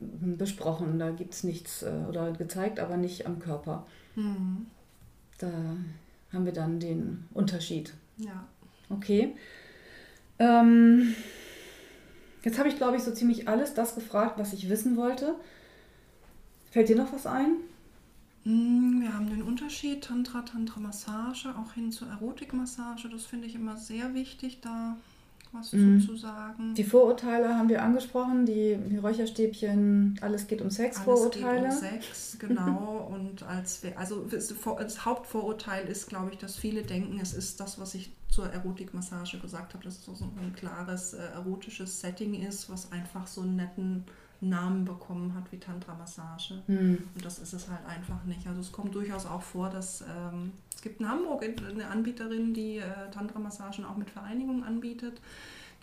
hm, 0.00 0.38
besprochen. 0.38 0.98
Da 0.98 1.10
gibt 1.10 1.34
es 1.34 1.44
nichts 1.44 1.82
äh, 1.82 1.90
oder 2.08 2.32
gezeigt, 2.32 2.80
aber 2.80 2.96
nicht 2.96 3.26
am 3.26 3.38
Körper. 3.38 3.86
Mhm. 4.14 4.66
Da 5.38 5.50
haben 6.32 6.46
wir 6.46 6.52
dann 6.52 6.80
den 6.80 7.24
Unterschied. 7.34 7.92
Ja. 8.16 8.46
Okay. 8.88 9.34
Ähm, 10.38 11.14
Jetzt 12.42 12.58
habe 12.58 12.68
ich, 12.68 12.76
glaube 12.76 12.96
ich, 12.96 13.02
so 13.02 13.12
ziemlich 13.12 13.48
alles 13.48 13.74
das 13.74 13.94
gefragt, 13.94 14.38
was 14.38 14.52
ich 14.52 14.68
wissen 14.68 14.96
wollte. 14.96 15.34
Fällt 16.70 16.88
dir 16.88 16.96
noch 16.96 17.12
was 17.12 17.26
ein? 17.26 17.56
Mm, 18.44 19.00
wir 19.00 19.14
haben 19.14 19.30
den 19.30 19.42
Unterschied 19.42 20.02
Tantra, 20.04 20.42
Tantra-Massage, 20.42 21.50
auch 21.50 21.74
hin 21.74 21.92
zur 21.92 22.08
Erotikmassage. 22.08 23.08
Das 23.08 23.26
finde 23.26 23.46
ich 23.46 23.54
immer 23.54 23.76
sehr 23.76 24.14
wichtig, 24.14 24.60
da 24.60 24.96
was 25.52 25.72
mhm. 25.72 26.00
zu 26.00 26.16
sagen. 26.16 26.74
Die 26.74 26.84
Vorurteile 26.84 27.56
haben 27.56 27.68
wir 27.68 27.82
angesprochen, 27.82 28.46
die, 28.46 28.78
die 28.88 28.96
Räucherstäbchen, 28.96 30.18
alles 30.22 30.46
geht 30.46 30.62
um 30.62 30.70
Sex, 30.70 30.96
alles 30.96 31.04
Vorurteile. 31.04 31.68
Geht 31.68 31.72
um 31.72 31.78
Sex, 31.78 32.36
genau. 32.38 33.12
und 33.14 33.42
als 33.42 33.82
also 33.96 34.26
das 34.30 35.04
Hauptvorurteil 35.04 35.86
ist, 35.86 36.08
glaube 36.08 36.30
ich, 36.32 36.38
dass 36.38 36.56
viele 36.56 36.82
denken, 36.82 37.18
es 37.20 37.34
ist 37.34 37.60
das, 37.60 37.78
was 37.78 37.94
ich 37.94 38.10
zur 38.32 38.48
Erotikmassage 38.48 39.38
gesagt 39.38 39.74
habe, 39.74 39.84
dass 39.84 39.98
es 39.98 40.04
so 40.06 40.24
ein 40.24 40.54
klares 40.56 41.12
äh, 41.12 41.22
erotisches 41.34 42.00
Setting 42.00 42.34
ist, 42.34 42.70
was 42.70 42.90
einfach 42.90 43.26
so 43.26 43.42
einen 43.42 43.56
netten 43.56 44.04
Namen 44.40 44.84
bekommen 44.84 45.34
hat 45.34 45.52
wie 45.52 45.58
Tantra-Massage. 45.58 46.62
Mhm. 46.66 46.98
Und 47.14 47.24
das 47.24 47.38
ist 47.38 47.52
es 47.52 47.68
halt 47.68 47.84
einfach 47.86 48.24
nicht. 48.24 48.46
Also 48.46 48.60
es 48.60 48.72
kommt 48.72 48.94
durchaus 48.94 49.26
auch 49.26 49.42
vor, 49.42 49.68
dass 49.68 50.00
ähm, 50.02 50.52
es 50.74 50.82
gibt 50.82 51.00
in 51.00 51.08
Hamburg 51.08 51.44
eine 51.44 51.86
Anbieterin, 51.88 52.54
die 52.54 52.78
äh, 52.78 53.10
Tantra-Massagen 53.12 53.84
auch 53.84 53.96
mit 53.96 54.10
Vereinigungen 54.10 54.64
anbietet. 54.64 55.20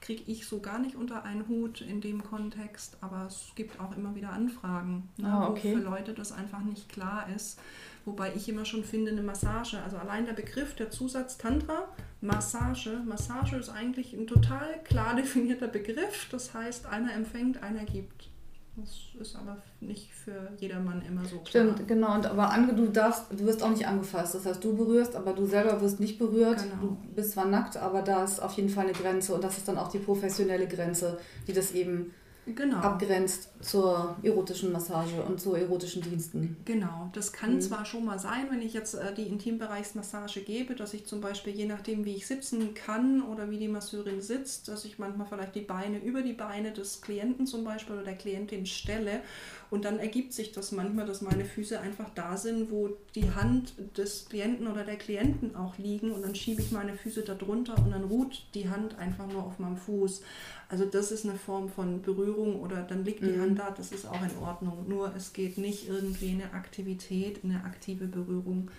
Kriege 0.02 0.24
ich 0.26 0.48
so 0.48 0.60
gar 0.60 0.80
nicht 0.80 0.96
unter 0.96 1.24
einen 1.24 1.48
Hut 1.48 1.82
in 1.82 2.02
dem 2.02 2.24
Kontext, 2.24 2.98
aber 3.02 3.28
es 3.28 3.52
gibt 3.56 3.80
auch 3.80 3.96
immer 3.96 4.16
wieder 4.16 4.32
Anfragen, 4.32 5.10
ne, 5.18 5.40
oh, 5.42 5.52
okay. 5.52 5.76
wo 5.76 5.78
für 5.78 5.84
Leute 5.84 6.14
das 6.14 6.32
einfach 6.32 6.62
nicht 6.62 6.90
klar 6.90 7.28
ist. 7.36 7.60
Wobei 8.06 8.34
ich 8.34 8.50
immer 8.50 8.66
schon 8.66 8.84
finde, 8.84 9.12
eine 9.12 9.22
Massage, 9.22 9.82
also 9.84 9.98
allein 9.98 10.26
der 10.26 10.34
Begriff, 10.34 10.74
der 10.74 10.90
Zusatz 10.90 11.38
Tantra, 11.38 11.90
Massage, 12.22 13.02
Massage 13.06 13.56
ist 13.56 13.70
eigentlich 13.70 14.14
ein 14.14 14.28
total 14.28 14.82
klar 14.84 15.16
definierter 15.18 15.68
Begriff. 15.68 16.28
Das 16.32 16.54
heißt, 16.54 16.86
einer 16.86 17.14
empfängt, 17.14 17.62
einer 17.64 17.86
gibt. 17.86 18.30
Das 18.76 18.98
ist 19.20 19.36
aber 19.36 19.58
nicht 19.82 20.14
für 20.14 20.52
jedermann 20.58 21.02
immer 21.02 21.26
so. 21.26 21.40
Klar. 21.40 21.48
Stimmt, 21.48 21.88
genau. 21.88 22.16
Und 22.16 22.26
aber 22.26 22.52
ange, 22.52 22.74
du 22.74 22.88
darfst, 22.88 23.26
du 23.32 23.46
wirst 23.46 23.62
auch 23.62 23.70
nicht 23.70 23.88
angefasst. 23.88 24.36
Das 24.36 24.46
heißt, 24.46 24.64
du 24.64 24.76
berührst, 24.76 25.16
aber 25.16 25.34
du 25.34 25.46
selber 25.46 25.82
wirst 25.82 26.00
nicht 26.00 26.18
berührt. 26.18 26.64
Genau. 26.64 26.76
Du 26.82 26.98
bist 27.16 27.32
zwar 27.32 27.46
nackt, 27.46 27.78
aber 27.78 28.02
da 28.02 28.24
ist 28.24 28.42
auf 28.42 28.54
jeden 28.54 28.70
Fall 28.70 28.86
eine 28.86 28.94
Grenze 28.94 29.34
und 29.34 29.44
das 29.44 29.58
ist 29.58 29.68
dann 29.68 29.78
auch 29.78 29.90
die 29.90 30.00
professionelle 30.00 30.68
Grenze, 30.68 31.20
die 31.48 31.54
das 31.54 31.72
eben 31.72 32.14
genau. 32.46 32.78
abgrenzt 32.78 33.50
zur 33.62 34.16
erotischen 34.24 34.72
Massage 34.72 35.22
und 35.24 35.40
zu 35.40 35.54
erotischen 35.56 36.02
Diensten. 36.02 36.58
Genau, 36.66 37.10
das 37.14 37.34
kann 37.34 37.56
mhm. 37.56 37.62
zwar 37.62 37.86
schon 37.86 38.06
mal 38.06 38.20
sein, 38.20 38.48
wenn 38.50 38.62
ich 38.62 38.74
jetzt 38.74 38.96
äh, 38.96 39.14
die 39.14 39.24
Intimbereichsmassage 39.24 40.42
gebe, 40.42 40.76
dass 40.76 40.94
ich 40.94 41.06
zum 41.06 41.22
Beispiel 41.22 41.54
je 41.54 41.66
nachdem, 41.66 42.06
wie 42.06 42.16
ich 42.16 42.28
sitzen 42.28 42.74
kann 42.74 43.22
oder 43.22 43.50
wie 43.50 43.58
die 43.58 43.68
Masseurin 43.68 44.22
sitzt, 44.22 44.68
dass 44.68 44.86
ich 44.86 45.00
manchmal 45.00 45.28
vielleicht 45.28 45.56
die 45.56 45.62
Beine 45.62 46.00
über 46.00 46.22
die 46.22 46.34
Beine 46.34 46.72
des 46.72 47.02
Klienten 47.02 47.48
zum 47.48 47.64
Beispiel 47.64 47.96
oder 47.96 48.06
der 48.06 48.16
Klientin 48.16 48.66
stelle 48.66 49.22
und 49.70 49.86
dann 49.86 50.00
ergibt 50.00 50.34
sich 50.34 50.52
das 50.52 50.72
manchmal, 50.72 51.06
dass 51.06 51.22
meine 51.22 51.46
Füße 51.46 51.80
einfach 51.80 52.10
da 52.16 52.38
sind, 52.38 52.72
wo 52.72 52.98
die 53.14 53.30
Hand 53.32 53.74
des 53.98 54.28
Klienten 54.28 54.68
oder 54.68 54.84
der 54.84 54.98
Klienten 54.98 55.56
auch 55.56 55.78
liegen 55.78 56.12
und 56.12 56.24
dann 56.24 56.34
schiebe 56.34 56.62
ich 56.62 56.72
meine 56.72 56.96
Füße 56.96 57.22
da 57.22 57.36
drunter 57.36 57.78
und 57.78 57.92
dann 57.92 58.06
ruht 58.06 58.46
die 58.56 58.70
Hand 58.70 58.98
einfach 58.98 59.28
nur 59.28 59.44
auf 59.44 59.60
meinem 59.60 59.78
Fuß. 59.78 60.22
Also 60.70 60.86
das 60.86 61.12
ist 61.12 61.26
eine 61.26 61.36
Form 61.36 61.68
von 61.68 62.02
Berührung 62.04 62.62
oder 62.62 62.84
dann 62.84 63.04
liegt 63.04 63.24
die 63.24 63.32
mhm. 63.32 63.42
Hand 63.42 63.60
da, 63.60 63.72
das 63.72 63.92
ist 63.92 64.08
auch 64.08 64.22
in 64.22 64.38
Ordnung. 64.44 64.86
Nur 64.88 65.12
es 65.16 65.34
geht 65.34 65.58
nicht 65.58 65.90
irgendwie 65.90 66.34
in 66.34 66.42
eine 66.42 66.54
Aktivität, 66.54 67.44
in 67.44 67.52
eine 67.52 67.64
aktive 67.64 68.06
Berührung 68.06 68.70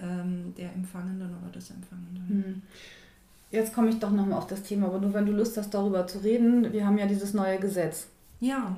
ähm, 0.00 0.54
der 0.56 0.72
Empfangenden 0.72 1.34
oder 1.42 1.52
des 1.52 1.70
Empfangenden. 1.70 2.26
Mhm. 2.28 2.62
Jetzt 3.50 3.74
komme 3.74 3.88
ich 3.88 3.98
doch 3.98 4.10
nochmal 4.10 4.38
auf 4.38 4.46
das 4.46 4.62
Thema, 4.62 4.86
aber 4.86 5.00
nur 5.00 5.14
wenn 5.14 5.26
du 5.26 5.32
Lust 5.32 5.56
hast, 5.56 5.74
darüber 5.74 6.06
zu 6.06 6.18
reden. 6.18 6.72
Wir 6.72 6.86
haben 6.86 6.98
ja 6.98 7.06
dieses 7.06 7.34
neue 7.34 7.58
Gesetz. 7.58 8.06
Ja. 8.40 8.76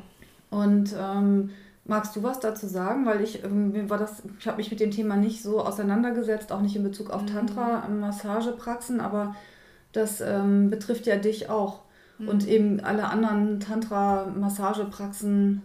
Und 0.50 0.94
ähm, 0.98 1.50
magst 1.84 2.16
du 2.16 2.22
was 2.22 2.40
dazu 2.40 2.66
sagen? 2.66 3.04
Weil 3.04 3.22
ich, 3.22 3.44
ähm, 3.44 3.90
war 3.90 3.98
das, 3.98 4.22
ich 4.38 4.46
habe 4.46 4.58
mich 4.58 4.70
mit 4.70 4.80
dem 4.80 4.90
Thema 4.90 5.16
nicht 5.16 5.42
so 5.42 5.60
auseinandergesetzt, 5.60 6.52
auch 6.52 6.60
nicht 6.60 6.76
in 6.76 6.82
Bezug 6.82 7.10
auf 7.10 7.22
mhm. 7.22 7.26
Tantra-Massagepraxen, 7.26 9.00
aber 9.00 9.34
das 9.92 10.20
ähm, 10.20 10.70
betrifft 10.70 11.06
ja 11.06 11.16
dich 11.16 11.50
auch. 11.50 11.80
Mhm. 12.18 12.28
Und 12.28 12.46
eben 12.46 12.80
alle 12.80 13.08
anderen 13.08 13.60
Tantra-Massagepraxen 13.60 15.62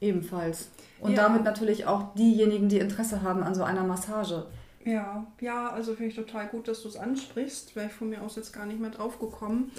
ebenfalls. 0.00 0.68
Und 1.00 1.12
ja. 1.12 1.22
damit 1.22 1.44
natürlich 1.44 1.86
auch 1.86 2.14
diejenigen, 2.14 2.68
die 2.68 2.78
Interesse 2.78 3.22
haben 3.22 3.42
an 3.42 3.54
so 3.54 3.62
einer 3.62 3.84
Massage. 3.84 4.46
Ja, 4.84 5.26
ja, 5.40 5.68
also 5.68 5.94
finde 5.94 6.10
ich 6.10 6.16
total 6.16 6.48
gut, 6.48 6.68
dass 6.68 6.82
du 6.82 6.88
es 6.88 6.96
ansprichst. 6.96 7.76
Wäre 7.76 7.86
ich 7.86 7.92
von 7.92 8.08
mir 8.08 8.22
aus 8.22 8.36
jetzt 8.36 8.52
gar 8.52 8.66
nicht 8.66 8.80
mehr 8.80 8.90
drauf 8.90 9.18
gekommen. 9.18 9.70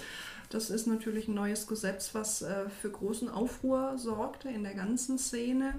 Das 0.50 0.70
ist 0.70 0.86
natürlich 0.86 1.28
ein 1.28 1.34
neues 1.34 1.66
Gesetz, 1.66 2.14
was 2.14 2.42
äh, 2.42 2.68
für 2.68 2.90
großen 2.90 3.28
Aufruhr 3.28 3.94
sorgte 3.96 4.48
in 4.48 4.62
der 4.62 4.74
ganzen 4.74 5.18
Szene 5.18 5.74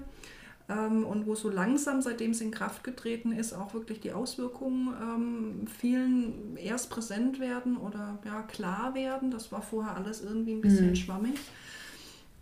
ähm, 0.68 1.04
und 1.04 1.26
wo 1.26 1.34
so 1.34 1.50
langsam, 1.50 2.00
seitdem 2.00 2.30
es 2.30 2.40
in 2.40 2.50
Kraft 2.50 2.84
getreten 2.84 3.32
ist, 3.32 3.52
auch 3.52 3.74
wirklich 3.74 4.00
die 4.00 4.12
Auswirkungen 4.12 4.94
ähm, 5.00 5.66
vielen 5.66 6.56
erst 6.56 6.90
präsent 6.90 7.38
werden 7.38 7.76
oder 7.76 8.18
ja, 8.24 8.42
klar 8.42 8.94
werden. 8.94 9.30
Das 9.30 9.52
war 9.52 9.62
vorher 9.62 9.96
alles 9.96 10.22
irgendwie 10.22 10.52
ein 10.52 10.62
bisschen 10.62 10.90
mhm. 10.90 10.96
schwammig. 10.96 11.38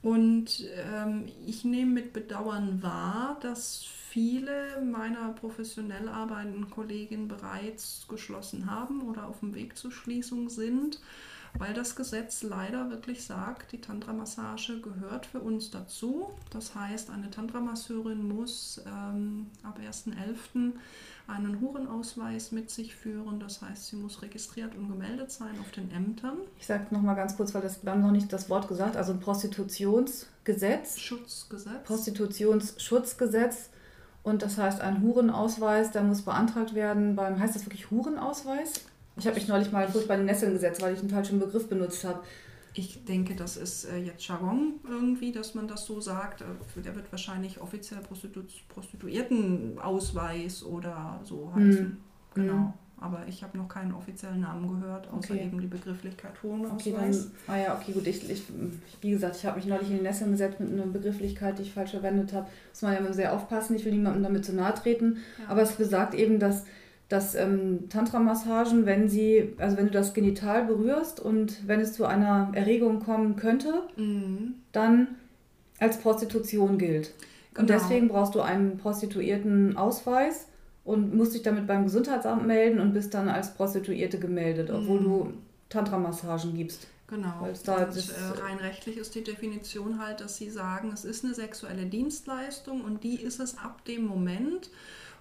Und 0.02 0.66
ähm, 0.92 1.26
ich 1.46 1.64
nehme 1.64 1.92
mit 1.92 2.12
Bedauern 2.12 2.82
wahr, 2.82 3.38
dass 3.40 3.86
viele 4.12 4.82
meiner 4.84 5.30
professionell 5.32 6.08
arbeitenden 6.08 6.68
Kolleginnen 6.68 7.28
bereits 7.28 8.06
geschlossen 8.08 8.70
haben 8.70 9.00
oder 9.08 9.26
auf 9.26 9.40
dem 9.40 9.54
Weg 9.54 9.78
zur 9.78 9.90
Schließung 9.90 10.50
sind 10.50 11.00
weil 11.58 11.74
das 11.74 11.96
Gesetz 11.96 12.42
leider 12.42 12.90
wirklich 12.90 13.24
sagt, 13.24 13.72
die 13.72 13.80
Tantra-Massage 13.80 14.80
gehört 14.80 15.26
für 15.26 15.40
uns 15.40 15.70
dazu. 15.70 16.30
Das 16.50 16.74
heißt, 16.74 17.10
eine 17.10 17.30
Tantra-Masseurin 17.30 18.26
muss 18.26 18.80
ähm, 18.86 19.48
ab 19.62 19.78
1.11. 19.78 20.72
einen 21.26 21.60
Hurenausweis 21.60 22.52
mit 22.52 22.70
sich 22.70 22.94
führen. 22.94 23.38
Das 23.38 23.60
heißt, 23.60 23.88
sie 23.88 23.96
muss 23.96 24.22
registriert 24.22 24.74
und 24.74 24.88
gemeldet 24.88 25.30
sein 25.30 25.58
auf 25.60 25.70
den 25.72 25.90
Ämtern. 25.90 26.38
Ich 26.58 26.66
sage 26.66 26.86
nochmal 26.90 27.16
ganz 27.16 27.36
kurz, 27.36 27.52
weil 27.52 27.62
das, 27.62 27.84
wir 27.84 27.92
haben 27.92 28.00
noch 28.00 28.12
nicht 28.12 28.32
das 28.32 28.48
Wort 28.48 28.66
gesagt, 28.68 28.96
also 28.96 29.12
ein 29.12 29.20
Prostitutionsgesetz. 29.20 30.98
Schutzgesetz. 30.98 31.84
Prostitutionsschutzgesetz. 31.84 33.68
Und 34.22 34.42
das 34.42 34.58
heißt, 34.58 34.80
ein 34.80 35.02
Hurenausweis, 35.02 35.90
der 35.90 36.02
muss 36.02 36.22
beantragt 36.22 36.74
werden 36.74 37.16
beim, 37.16 37.40
heißt 37.40 37.56
das 37.56 37.66
wirklich 37.66 37.90
Hurenausweis? 37.90 38.84
Ich 39.16 39.26
habe 39.26 39.34
mich 39.34 39.48
neulich 39.48 39.72
mal 39.72 39.88
furchtbar 39.88 40.14
in 40.14 40.20
den 40.20 40.26
Nesseln 40.26 40.52
gesetzt, 40.52 40.80
weil 40.80 40.94
ich 40.94 41.00
einen 41.00 41.10
falschen 41.10 41.40
Begriff 41.40 41.68
benutzt 41.68 42.04
habe. 42.04 42.20
Ich 42.74 43.04
denke, 43.04 43.34
das 43.34 43.58
ist 43.58 43.84
äh, 43.84 43.98
jetzt 43.98 44.26
Jargon 44.26 44.76
irgendwie, 44.88 45.30
dass 45.32 45.54
man 45.54 45.68
das 45.68 45.84
so 45.84 46.00
sagt. 46.00 46.40
Äh, 46.40 46.80
der 46.80 46.94
wird 46.94 47.12
wahrscheinlich 47.12 47.60
offiziell 47.60 48.00
Prostitu 48.00 48.42
Prostituiertenausweis 48.68 50.62
oder 50.62 51.20
so 51.24 51.52
heißen. 51.54 51.84
Mhm. 51.84 51.96
Genau. 52.34 52.72
Aber 53.02 53.26
ich 53.26 53.42
habe 53.42 53.58
noch 53.58 53.68
keinen 53.68 53.92
offiziellen 53.92 54.40
Namen 54.40 54.80
gehört, 54.80 55.08
außer 55.12 55.34
okay. 55.34 55.44
eben 55.44 55.60
die 55.60 55.66
Begrifflichkeit 55.66 56.32
Hohenausweis. 56.42 56.86
Okay, 56.86 56.94
dann, 56.96 57.30
ah 57.48 57.58
ja, 57.58 57.74
okay, 57.76 57.92
gut. 57.92 58.06
Ich, 58.06 58.30
ich, 58.30 58.44
wie 59.00 59.10
gesagt, 59.10 59.36
ich 59.36 59.44
habe 59.44 59.56
mich 59.56 59.66
neulich 59.66 59.90
in 59.90 59.96
die 59.98 60.02
Nesseln 60.02 60.30
gesetzt 60.30 60.60
mit 60.60 60.72
einer 60.72 60.86
Begrifflichkeit, 60.86 61.58
die 61.58 61.62
ich 61.62 61.72
falsch 61.72 61.90
verwendet 61.90 62.32
habe. 62.32 62.46
Muss 62.70 62.82
man 62.82 62.92
ja 62.92 62.98
immer 63.00 63.12
sehr 63.12 63.34
aufpassen. 63.34 63.74
Ich 63.76 63.84
will 63.84 63.92
niemandem 63.92 64.22
damit 64.22 64.44
zu 64.44 64.54
nahe 64.54 64.74
treten. 64.74 65.18
Ja. 65.38 65.48
Aber 65.48 65.62
es 65.62 65.72
besagt 65.72 66.14
eben, 66.14 66.38
dass 66.38 66.64
dass 67.12 67.34
ähm, 67.34 67.90
Tantra-Massagen, 67.90 68.86
wenn 68.86 69.06
sie, 69.06 69.52
also 69.58 69.76
wenn 69.76 69.84
du 69.84 69.92
das 69.92 70.14
Genital 70.14 70.64
berührst 70.64 71.20
und 71.20 71.68
wenn 71.68 71.80
es 71.80 71.92
zu 71.92 72.06
einer 72.06 72.50
Erregung 72.54 73.00
kommen 73.00 73.36
könnte, 73.36 73.82
mhm. 73.96 74.54
dann 74.72 75.08
als 75.78 75.98
Prostitution 75.98 76.78
gilt. 76.78 77.12
Genau. 77.52 77.60
Und 77.60 77.70
deswegen 77.70 78.08
brauchst 78.08 78.34
du 78.34 78.40
einen 78.40 78.78
prostituierten 78.78 79.76
Ausweis 79.76 80.46
und 80.84 81.14
musst 81.14 81.34
dich 81.34 81.42
damit 81.42 81.66
beim 81.66 81.84
Gesundheitsamt 81.84 82.46
melden 82.46 82.80
und 82.80 82.92
bist 82.92 83.14
dann 83.14 83.28
als 83.28 83.54
Prostituierte 83.54 84.18
gemeldet, 84.18 84.70
obwohl 84.70 85.00
mhm. 85.00 85.04
du 85.04 85.32
Tantra-Massagen 85.68 86.54
gibst. 86.54 86.88
Genau. 87.06 87.46
Und, 87.46 87.68
äh, 87.68 88.40
rein 88.40 88.56
rechtlich 88.58 88.96
ist 88.96 89.14
die 89.14 89.22
Definition 89.22 90.00
halt, 90.00 90.20
dass 90.20 90.38
sie 90.38 90.50
sagen, 90.50 90.90
es 90.92 91.04
ist 91.04 91.24
eine 91.24 91.34
sexuelle 91.34 91.84
Dienstleistung 91.84 92.82
und 92.82 93.04
die 93.04 93.20
ist 93.20 93.38
es 93.38 93.58
ab 93.58 93.84
dem 93.84 94.06
Moment, 94.06 94.70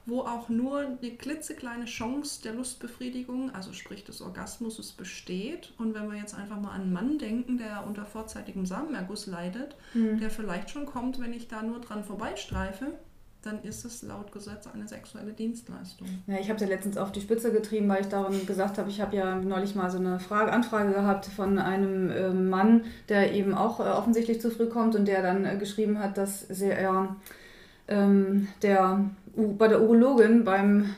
wo 0.06 0.22
auch 0.22 0.50
nur 0.50 0.80
eine 0.80 1.12
klitzekleine 1.12 1.86
Chance 1.86 2.42
der 2.44 2.54
Lustbefriedigung, 2.54 3.54
also 3.54 3.74
sprich 3.74 4.04
des 4.04 4.22
Orgasmus, 4.22 4.92
besteht. 4.94 5.74
Und 5.78 5.94
wenn 5.94 6.10
wir 6.10 6.18
jetzt 6.18 6.34
einfach 6.34 6.60
mal 6.60 6.72
an 6.72 6.82
einen 6.82 6.94
Mann 6.94 7.20
denken, 7.20 7.58
der 7.58 7.86
unter 7.86 8.06
vorzeitigem 8.06 8.66
Samenerguss 8.66 9.28
leidet, 9.28 9.76
mhm. 9.94 10.20
der 10.20 10.30
vielleicht 10.30 10.70
schon 10.70 10.86
kommt, 10.86 11.20
wenn 11.20 11.34
ich 11.34 11.50
da 11.50 11.62
nur 11.62 11.82
dran 11.82 12.04
vorbeistreife, 12.04 12.94
dann 13.42 13.64
ist 13.64 13.86
es 13.86 14.04
laut 14.04 14.32
Gesetz 14.32 14.68
eine 14.68 14.88
sexuelle 14.88 15.34
Dienstleistung. 15.34 16.08
Ja, 16.28 16.38
ich 16.40 16.50
habe 16.50 16.56
es 16.56 16.62
ja 16.62 16.68
letztens 16.68 16.98
auf 16.98 17.12
die 17.12 17.22
Spitze 17.22 17.52
getrieben, 17.52 17.90
weil 17.90 18.02
ich 18.02 18.08
darum 18.08 18.46
gesagt 18.46 18.78
habe, 18.78 18.90
ich 18.90 19.02
habe 19.02 19.16
ja 19.16 19.36
neulich 19.36 19.76
mal 19.76 19.90
so 19.90 19.98
eine 19.98 20.20
Frage, 20.20 20.52
Anfrage 20.52 20.94
gehabt 20.94 21.26
von 21.26 21.58
einem 21.58 22.10
äh, 22.10 22.30
Mann, 22.30 22.86
der 23.10 23.34
eben 23.34 23.54
auch 23.54 23.80
äh, 23.80 23.84
offensichtlich 23.84 24.42
zu 24.42 24.52
früh 24.52 24.68
kommt 24.68 24.96
und 24.96 25.08
der 25.08 25.24
dann 25.24 25.46
äh, 25.46 25.58
geschrieben 25.58 26.00
hat, 26.00 26.18
dass 26.18 26.44
er 26.44 27.16
ähm, 27.88 28.48
der 28.62 29.06
bei 29.36 29.68
der 29.68 29.82
Urologin 29.82 30.44
beim 30.44 30.94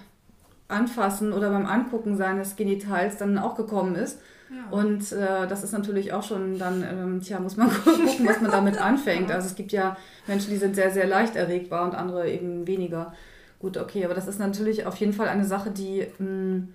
Anfassen 0.73 1.31
oder 1.31 1.49
beim 1.49 1.65
Angucken 1.65 2.17
seines 2.17 2.55
Genitals 2.55 3.17
dann 3.17 3.37
auch 3.37 3.55
gekommen 3.55 3.95
ist. 3.95 4.19
Ja. 4.49 4.77
Und 4.77 5.11
äh, 5.11 5.47
das 5.47 5.63
ist 5.63 5.71
natürlich 5.71 6.13
auch 6.13 6.23
schon 6.23 6.59
dann, 6.59 6.83
ähm, 6.83 7.21
tja, 7.21 7.39
muss 7.39 7.57
man 7.57 7.69
gucken, 7.83 8.27
was 8.27 8.41
man 8.41 8.51
damit 8.51 8.77
anfängt. 8.81 9.31
Also 9.31 9.47
es 9.47 9.55
gibt 9.55 9.71
ja 9.71 9.97
Menschen, 10.27 10.51
die 10.51 10.57
sind 10.57 10.75
sehr, 10.75 10.91
sehr 10.91 11.07
leicht 11.07 11.35
erregbar 11.35 11.85
und 11.85 11.95
andere 11.95 12.29
eben 12.29 12.67
weniger. 12.67 13.13
Gut, 13.59 13.77
okay, 13.77 14.03
aber 14.05 14.13
das 14.13 14.27
ist 14.27 14.39
natürlich 14.39 14.85
auf 14.85 14.95
jeden 14.97 15.13
Fall 15.13 15.29
eine 15.29 15.45
Sache, 15.45 15.71
die 15.71 16.05
mh, 16.19 16.25
hm, 16.25 16.67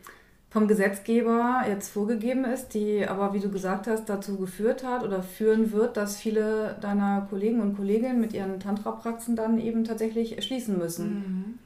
vom 0.51 0.67
Gesetzgeber 0.67 1.63
jetzt 1.69 1.91
vorgegeben 1.91 2.45
ist, 2.47 2.69
die 2.73 3.07
aber, 3.07 3.35
wie 3.35 3.41
du 3.41 3.51
gesagt 3.51 3.87
hast, 3.87 4.09
dazu 4.09 4.39
geführt 4.39 4.83
hat 4.83 5.05
oder 5.05 5.23
führen 5.23 5.73
wird, 5.73 5.99
dass 5.99 6.17
viele 6.17 6.77
deiner 6.81 7.27
Kollegen 7.29 7.61
und 7.61 7.77
Kolleginnen 7.77 8.21
mit 8.21 8.33
ihren 8.33 8.59
Tantra-Praxen 8.59 9.37
dann 9.37 9.59
eben 9.59 9.85
tatsächlich 9.85 10.43
schließen 10.43 10.79
müssen. 10.79 11.15
Mhm. 11.15 11.59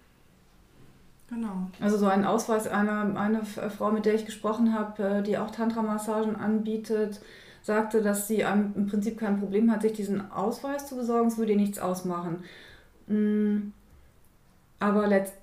Genau. 1.33 1.71
Also 1.81 1.97
so 1.97 2.07
ein 2.07 2.27
Ausweis, 2.27 2.67
eine, 2.69 3.19
eine 3.19 3.45
Frau, 3.45 3.91
mit 3.91 4.05
der 4.05 4.15
ich 4.15 4.27
gesprochen 4.27 4.75
habe, 4.75 5.03
äh, 5.03 5.23
die 5.23 5.39
auch 5.39 5.51
Tantra-Massagen 5.51 6.37
anbietet, 6.37 7.21
sagte, 7.63 8.03
dass 8.03 8.29
sie 8.29 8.41
im 8.41 8.87
Prinzip 8.87 9.19
kein 9.19 9.39
Problem 9.39 9.71
hat, 9.71 9.83
sich 9.83 9.95
diesen 9.95 10.31
Ausweis 10.31 10.89
zu 10.89 10.97
besorgen, 10.97 11.29
es 11.29 11.39
würde 11.39 11.53
ihr 11.53 11.59
nichts 11.59 11.79
ausmachen. 11.79 12.45
Mm, 13.07 13.73
aber, 14.79 15.07
letzt, 15.07 15.35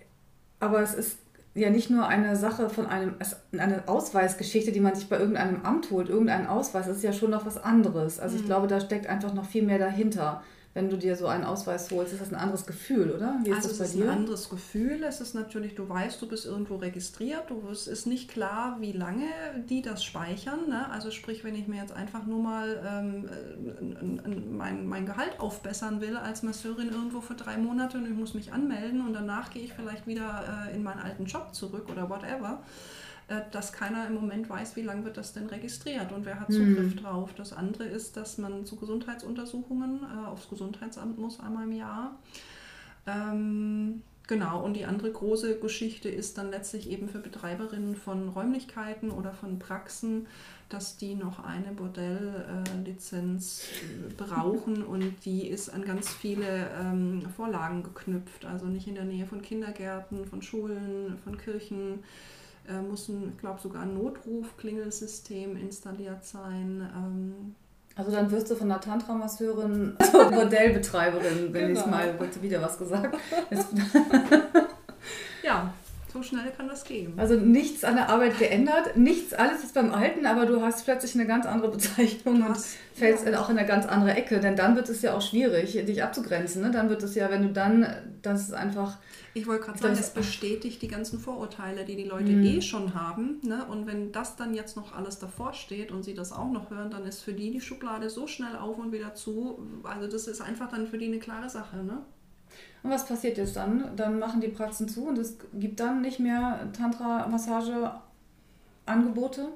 aber 0.60 0.82
es 0.82 0.94
ist 0.94 1.18
ja 1.56 1.72
nicht 1.72 1.90
nur 1.90 2.08
eine 2.08 2.36
Sache 2.36 2.70
von 2.70 2.86
einem, 2.86 3.16
eine 3.58 3.88
Ausweisgeschichte, 3.88 4.72
die 4.72 4.82
man 4.82 4.94
sich 4.94 5.10
bei 5.10 5.18
irgendeinem 5.18 5.66
Amt 5.66 5.90
holt, 5.90 6.10
irgendein 6.10 6.46
Ausweis, 6.46 6.86
das 6.86 6.98
ist 6.98 7.04
ja 7.04 7.14
schon 7.14 7.32
noch 7.32 7.48
was 7.48 7.58
anderes. 7.58 8.20
Also 8.20 8.36
ich 8.36 8.44
mhm. 8.44 8.48
glaube, 8.48 8.68
da 8.68 8.80
steckt 8.80 9.08
einfach 9.08 9.34
noch 9.34 9.46
viel 9.46 9.64
mehr 9.64 9.80
dahinter 9.80 10.44
wenn 10.76 10.88
du 10.90 10.98
dir 10.98 11.16
so 11.16 11.26
einen 11.26 11.46
Ausweis 11.46 11.90
holst, 11.90 12.14
ist 12.14 12.22
das 12.22 12.30
ein 12.30 12.36
anderes 12.36 12.68
Gefühl, 12.68 13.10
oder? 13.10 13.40
Wie 13.44 13.50
ist 13.50 13.58
also 13.58 13.70
das 13.70 13.78
bei 13.80 13.84
es 13.86 13.90
ist 13.90 13.98
dir? 13.98 14.04
ein 14.04 14.18
anderes 14.18 14.50
Gefühl. 14.50 15.04
Es 15.04 15.20
ist 15.20 15.34
natürlich, 15.34 15.74
du 15.74 15.90
weißt, 15.90 16.22
du 16.22 16.28
bist 16.28 16.46
irgendwo 16.46 16.76
registriert. 16.76 17.50
Du, 17.50 17.68
es 17.72 17.88
ist 17.88 18.06
nicht 18.06 18.30
klar, 18.30 18.78
wie 18.80 18.92
lange 18.92 19.26
die 19.68 19.82
das 19.82 20.04
speichern. 20.04 20.70
Ne? 20.70 20.88
Also 20.92 21.10
sprich, 21.10 21.44
wenn 21.44 21.56
ich 21.56 21.68
mir 21.68 21.82
jetzt 21.82 21.94
einfach 21.94 22.26
nur 22.28 22.44
mal 22.44 22.84
ähm, 22.88 23.30
mein, 24.52 24.86
mein 24.86 25.08
Gehalt 25.08 25.40
aufbessern 25.40 26.02
will 26.02 26.16
als 26.16 26.44
Masseurin 26.44 26.90
irgendwo 26.90 27.20
für 27.20 27.34
drei 27.34 27.58
Monate 27.58 27.98
und 27.98 28.06
ich 28.06 28.14
muss 28.14 28.36
mich 28.36 28.54
anmelden 28.54 29.02
und 29.06 29.14
danach 29.14 29.50
gehe 29.50 29.64
ich 29.64 29.74
vielleicht 29.74 30.06
wieder 30.06 30.68
äh, 30.70 30.76
in 30.76 30.84
meinen 30.84 31.00
alten 31.00 31.26
Job 31.26 31.56
zurück 31.56 31.90
oder 31.90 32.10
whatever 32.12 32.62
äh, 32.62 33.09
dass 33.52 33.72
keiner 33.74 34.08
im 34.08 34.16
Moment 34.16 34.50
weiß, 34.50 34.76
wie 34.76 34.82
lange 34.82 35.06
wird 35.06 35.18
das 35.18 35.34
denn 35.34 35.46
registriert 35.48 36.12
und 36.12 36.26
wer 36.26 36.40
hat 36.40 36.52
Zugriff 36.52 36.96
mhm. 36.96 36.98
drauf. 36.98 37.34
Das 37.36 37.54
andere 37.54 37.86
ist, 37.86 38.18
dass 38.18 38.38
man 38.40 38.66
zu 38.66 38.76
Gesundheitsuntersuchungen 38.76 40.02
äh, 40.04 40.28
aufs 40.28 40.50
Gesundheitsamt 40.50 41.20
muss 41.20 41.40
einmal 41.40 41.66
im 41.66 41.74
Jahr. 41.74 42.18
Ähm, 43.06 44.02
genau, 44.28 44.64
und 44.64 44.74
die 44.74 44.86
andere 44.86 45.12
große 45.12 45.60
Geschichte 45.60 46.10
ist 46.10 46.40
dann 46.40 46.50
letztlich 46.50 46.90
eben 46.90 47.08
für 47.08 47.20
Betreiberinnen 47.20 47.96
von 47.96 48.30
Räumlichkeiten 48.30 49.12
oder 49.12 49.32
von 49.34 49.60
Praxen, 49.60 50.26
dass 50.70 50.98
die 50.98 51.14
noch 51.16 51.44
eine 51.44 51.72
Bordelllizenz 51.74 53.64
äh, 53.64 54.14
brauchen 54.14 54.84
und 54.88 55.14
die 55.26 55.48
ist 55.48 55.70
an 55.70 55.86
ganz 55.86 56.10
viele 56.10 56.70
ähm, 56.80 57.28
Vorlagen 57.36 57.84
geknüpft. 57.84 58.46
Also 58.46 58.66
nicht 58.66 58.88
in 58.88 58.96
der 58.96 59.06
Nähe 59.06 59.28
von 59.28 59.44
Kindergärten, 59.44 60.26
von 60.26 60.42
Schulen, 60.42 61.20
von 61.24 61.38
Kirchen 61.38 62.04
äh, 62.70 62.82
muss 62.82 63.10
ein, 63.10 63.34
ich 63.34 63.38
glaube 63.38 63.60
sogar 63.60 63.84
ein 63.84 63.94
Notruf-Klingelsystem 63.96 65.58
installiert 65.58 66.24
sein. 66.24 66.88
Ähm, 66.96 67.56
also 67.96 68.12
dann 68.12 68.32
wirst 68.32 68.50
du 68.50 68.56
von 68.56 68.70
der 68.70 68.80
Tantra-Masseurin 68.80 69.98
zur 70.12 70.32
Modellbetreiberin, 70.32 71.54
wenn 71.54 71.68
genau. 71.70 71.80
ich 71.82 71.86
mal 71.86 72.16
wieder 72.42 72.62
was 72.62 72.78
gesagt. 72.78 73.18
ja, 75.44 75.74
so 76.12 76.24
schnell 76.24 76.52
kann 76.56 76.68
das 76.68 76.84
gehen. 76.84 77.14
Also 77.18 77.36
nichts 77.36 77.84
an 77.84 77.96
der 77.96 78.10
Arbeit 78.10 78.40
geändert, 78.40 78.98
nichts, 78.98 79.34
alles 79.34 79.64
ist 79.64 79.74
beim 79.74 79.94
Alten, 79.94 80.26
aber 80.26 80.46
du 80.46 80.62
hast 80.62 80.86
plötzlich 80.86 81.14
eine 81.16 81.28
ganz 81.28 81.46
andere 81.46 81.72
Bezeichnung 81.72 82.46
und 82.46 82.58
fällst 82.94 83.28
ja. 83.28 83.40
auch 83.40 83.50
in 83.50 83.58
eine 83.58 83.68
ganz 83.68 83.86
andere 83.86 84.16
Ecke. 84.16 84.40
Denn 84.40 84.56
dann 84.56 84.76
wird 84.76 84.90
es 84.90 85.02
ja 85.02 85.16
auch 85.16 85.22
schwierig, 85.22 85.74
dich 85.74 86.04
abzugrenzen. 86.04 86.62
Ne? 86.62 86.72
Dann 86.72 86.90
wird 86.90 87.04
es 87.04 87.16
ja, 87.16 87.30
wenn 87.30 87.44
du 87.44 87.50
dann, 87.50 87.88
das 88.22 88.42
ist 88.44 88.54
einfach. 88.54 88.98
Ich 89.34 89.46
wollte 89.46 89.66
gerade 89.66 89.80
sagen, 89.80 89.94
es 89.94 90.10
bestätigt 90.10 90.82
die 90.82 90.88
ganzen 90.88 91.20
Vorurteile, 91.20 91.86
die 91.86 91.96
die 91.96 92.04
Leute 92.04 92.32
mhm. 92.32 92.44
eh 92.44 92.62
schon 92.62 92.96
haben. 92.96 93.40
Ne? 93.44 93.66
Und 93.66 93.86
wenn 93.86 94.12
das 94.12 94.36
dann 94.36 94.54
jetzt 94.54 94.76
noch 94.76 94.96
alles 94.96 95.20
davor 95.20 95.54
steht 95.54 95.92
und 95.92 96.04
sie 96.04 96.16
das 96.16 96.32
auch 96.32 96.52
noch 96.52 96.72
hören, 96.72 96.90
dann 96.90 97.06
ist 97.06 97.22
für 97.22 97.34
die 97.34 97.52
die 97.52 97.62
Schublade 97.62 98.10
so 98.10 98.26
schnell 98.26 98.56
auf 98.56 98.78
und 98.78 98.92
wieder 98.92 99.14
zu. 99.14 99.60
Also 99.84 100.08
das 100.08 100.28
ist 100.28 100.42
einfach 100.42 100.70
dann 100.70 100.88
für 100.88 100.98
die 100.98 101.06
eine 101.06 101.20
klare 101.20 101.50
Sache. 101.50 101.78
Ne? 101.78 102.02
Und 102.82 102.92
was 102.92 103.06
passiert 103.06 103.38
jetzt 103.38 103.56
dann? 103.56 103.96
Dann 103.96 104.20
machen 104.20 104.42
die 104.42 104.48
Praxen 104.48 104.88
zu 104.88 105.08
und 105.08 105.18
es 105.18 105.38
gibt 105.54 105.80
dann 105.80 106.02
nicht 106.02 106.20
mehr 106.20 106.70
Tantra-Massage-Angebote? 106.74 109.48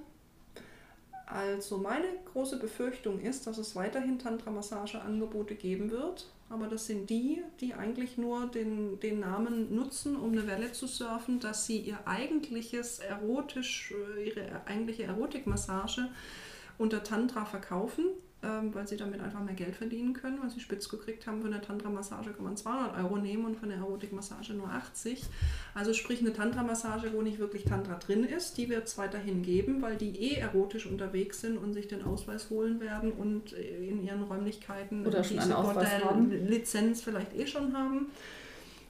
Also 1.26 1.78
meine 1.78 2.06
große 2.32 2.60
Befürchtung 2.60 3.20
ist, 3.20 3.48
dass 3.48 3.58
es 3.58 3.76
weiterhin 3.76 4.20
Tantra-Massage-Angebote 4.20 5.56
geben 5.56 5.90
wird. 5.90 6.30
Aber 6.50 6.68
das 6.68 6.86
sind 6.86 7.10
die, 7.10 7.42
die 7.62 7.74
eigentlich 7.74 8.18
nur 8.18 8.46
den, 8.48 9.00
den 9.00 9.22
Namen 9.22 9.74
nutzen, 9.74 10.16
um 10.16 10.34
eine 10.34 10.46
Welle 10.46 10.72
zu 10.74 10.86
surfen, 10.86 11.40
dass 11.40 11.66
sie 11.66 11.80
ihr 11.80 11.98
eigentliches 12.06 13.00
erotisch, 13.00 13.92
ihre 14.24 14.62
eigentliche 14.68 15.06
Erotikmassage 15.06 16.10
unter 16.78 17.04
Tantra 17.04 17.46
verkaufen 17.46 18.06
ähm, 18.44 18.74
weil 18.74 18.88
sie 18.88 18.98
damit 18.98 19.22
einfach 19.22 19.42
mehr 19.42 19.54
Geld 19.54 19.76
verdienen 19.76 20.14
können, 20.14 20.40
weil 20.42 20.50
sie 20.50 20.60
spitz 20.60 20.90
gekriegt 20.90 21.26
haben, 21.28 21.42
für 21.42 21.48
eine 21.48 21.62
Tantra-Massage 21.62 22.32
kann 22.32 22.44
man 22.44 22.58
200 22.58 22.98
Euro 22.98 23.18
nehmen 23.18 23.46
und 23.46 23.56
für 23.56 23.64
eine 23.64 23.76
Erotik-Massage 23.76 24.54
nur 24.54 24.70
80. 24.70 25.24
Also 25.74 25.94
sprich 25.94 26.20
eine 26.20 26.34
Tantra-Massage, 26.34 27.14
wo 27.14 27.22
nicht 27.22 27.40
wirklich 27.40 27.64
Tantra 27.64 27.96
drin 27.96 28.24
ist, 28.24 28.58
die 28.58 28.70
wird 28.70 28.88
es 28.88 28.98
weiterhin 28.98 29.44
geben, 29.44 29.82
weil 29.82 29.96
die 29.96 30.20
eh 30.20 30.36
erotisch 30.36 30.86
unterwegs 30.86 31.42
sind 31.42 31.58
und 31.58 31.74
sich 31.74 31.88
den 31.88 32.04
Ausweis 32.04 32.50
holen 32.50 32.82
werden 32.82 33.14
und 33.14 33.54
äh, 33.54 33.88
in 33.88 34.04
ihren 34.04 34.24
Räumlichkeiten 34.24 35.06
Oder 35.08 35.24
schon 35.24 35.38
diese 35.38 35.54
Bordell-Lizenz 35.54 37.02
vielleicht 37.02 37.34
eh 37.36 37.48
schon 37.48 37.74
haben. 37.74 38.08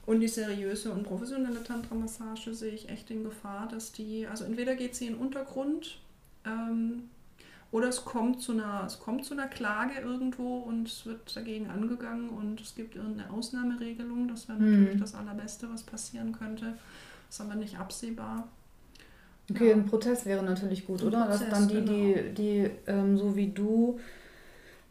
Und 0.05 0.19
die 0.19 0.27
seriöse 0.27 0.91
und 0.91 1.03
professionelle 1.03 1.63
Tantra-Massage 1.63 2.53
sehe 2.53 2.73
ich 2.73 2.89
echt 2.89 3.09
in 3.09 3.23
Gefahr, 3.23 3.69
dass 3.69 3.93
die, 3.93 4.27
also 4.27 4.43
entweder 4.43 4.75
geht 4.75 4.95
sie 4.95 5.07
in 5.07 5.13
den 5.13 5.21
Untergrund, 5.21 5.99
ähm, 6.45 7.09
oder 7.73 7.89
es 7.89 8.05
kommt, 8.05 8.39
zu 8.39 8.51
einer, 8.51 8.83
es 8.85 8.99
kommt 8.99 9.25
zu 9.25 9.33
einer 9.33 9.47
Klage 9.47 9.99
irgendwo 9.99 10.59
und 10.59 10.87
es 10.87 11.07
wird 11.07 11.35
dagegen 11.35 11.71
angegangen 11.71 12.29
und 12.29 12.61
es 12.61 12.75
gibt 12.75 12.95
irgendeine 12.95 13.31
Ausnahmeregelung. 13.31 14.27
Das 14.27 14.47
wäre 14.47 14.59
natürlich 14.59 14.95
mhm. 14.95 14.99
das 14.99 15.15
Allerbeste, 15.15 15.67
was 15.73 15.81
passieren 15.81 16.33
könnte. 16.33 16.77
Ist 17.27 17.41
aber 17.41 17.55
nicht 17.55 17.79
absehbar. 17.79 18.47
Okay, 19.49 19.69
ja. 19.69 19.75
ein 19.75 19.87
Protest 19.87 20.27
wäre 20.27 20.43
natürlich 20.43 20.85
gut, 20.85 21.01
ein 21.01 21.07
oder? 21.07 21.25
Prozess, 21.25 21.49
Dass 21.49 21.49
dann 21.49 21.67
die, 21.67 21.73
genau. 21.73 21.91
die, 21.91 22.33
die 22.35 22.69
ähm, 22.85 23.17
so 23.17 23.35
wie 23.35 23.47
du 23.47 23.99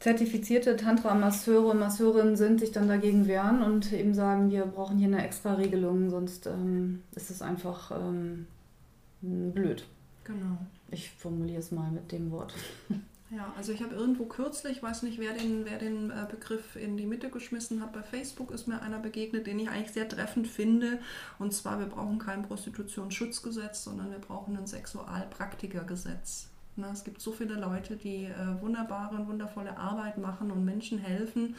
zertifizierte 0.01 0.77
Tantra-Masseure 0.77 1.69
und 1.69 1.79
Masseurinnen 1.79 2.35
sind, 2.35 2.59
sich 2.59 2.73
dann 2.73 2.89
dagegen 2.89 3.29
wehren 3.29 3.63
und 3.63 3.93
eben 3.93 4.13
sagen, 4.13 4.51
wir 4.51 4.67
brauchen 4.67 4.99
hier 4.99 5.07
eine 5.07 5.25
extra 5.25 5.55
Regelung, 5.55 6.11
sonst 6.11 6.49
ähm, 6.49 7.05
ist 7.15 7.31
es 7.31 7.43
einfach 7.43 7.93
ähm, 7.93 8.49
blöd. 9.21 9.85
Genau. 10.25 10.59
Ich 10.93 11.11
formuliere 11.11 11.61
es 11.61 11.73
mal 11.73 11.91
mit 11.91 12.13
dem 12.13 12.31
Wort. 12.31 12.55
Ja, 13.35 13.51
also 13.57 13.73
ich 13.73 13.83
habe 13.83 13.95
irgendwo 13.95 14.27
kürzlich, 14.27 14.77
ich 14.77 14.83
weiß 14.83 15.05
nicht, 15.05 15.19
wer 15.19 15.33
den, 15.33 15.65
wer 15.65 15.79
den 15.79 16.11
äh, 16.11 16.27
Begriff 16.31 16.77
in 16.77 16.99
die 16.99 17.07
Mitte 17.07 17.31
geschmissen 17.31 17.81
hat, 17.81 17.95
bei 17.95 18.03
Facebook 18.03 18.51
ist 18.51 18.69
mir 18.69 18.83
einer 18.83 18.99
begegnet, 18.99 19.47
den 19.47 19.59
ich 19.59 19.71
eigentlich 19.71 19.93
sehr 19.93 20.07
treffend 20.07 20.47
finde. 20.47 20.99
Und 21.39 21.55
zwar, 21.55 21.79
wir 21.79 21.87
brauchen 21.87 22.19
kein 22.19 22.43
Prostitutionsschutzgesetz, 22.43 23.85
sondern 23.85 24.11
wir 24.11 24.19
brauchen 24.19 24.55
ein 24.59 24.67
Sexualpraktikergesetz. 24.67 26.49
Na, 26.77 26.91
es 26.93 27.05
gibt 27.05 27.21
so 27.21 27.33
viele 27.33 27.55
Leute, 27.55 27.97
die 27.97 28.25
äh, 28.25 28.61
wunderbare 28.61 29.17
und 29.17 29.29
wundervolle 29.29 29.77
Arbeit 29.77 30.19
machen 30.19 30.51
und 30.51 30.65
Menschen 30.65 30.99
helfen 30.99 31.55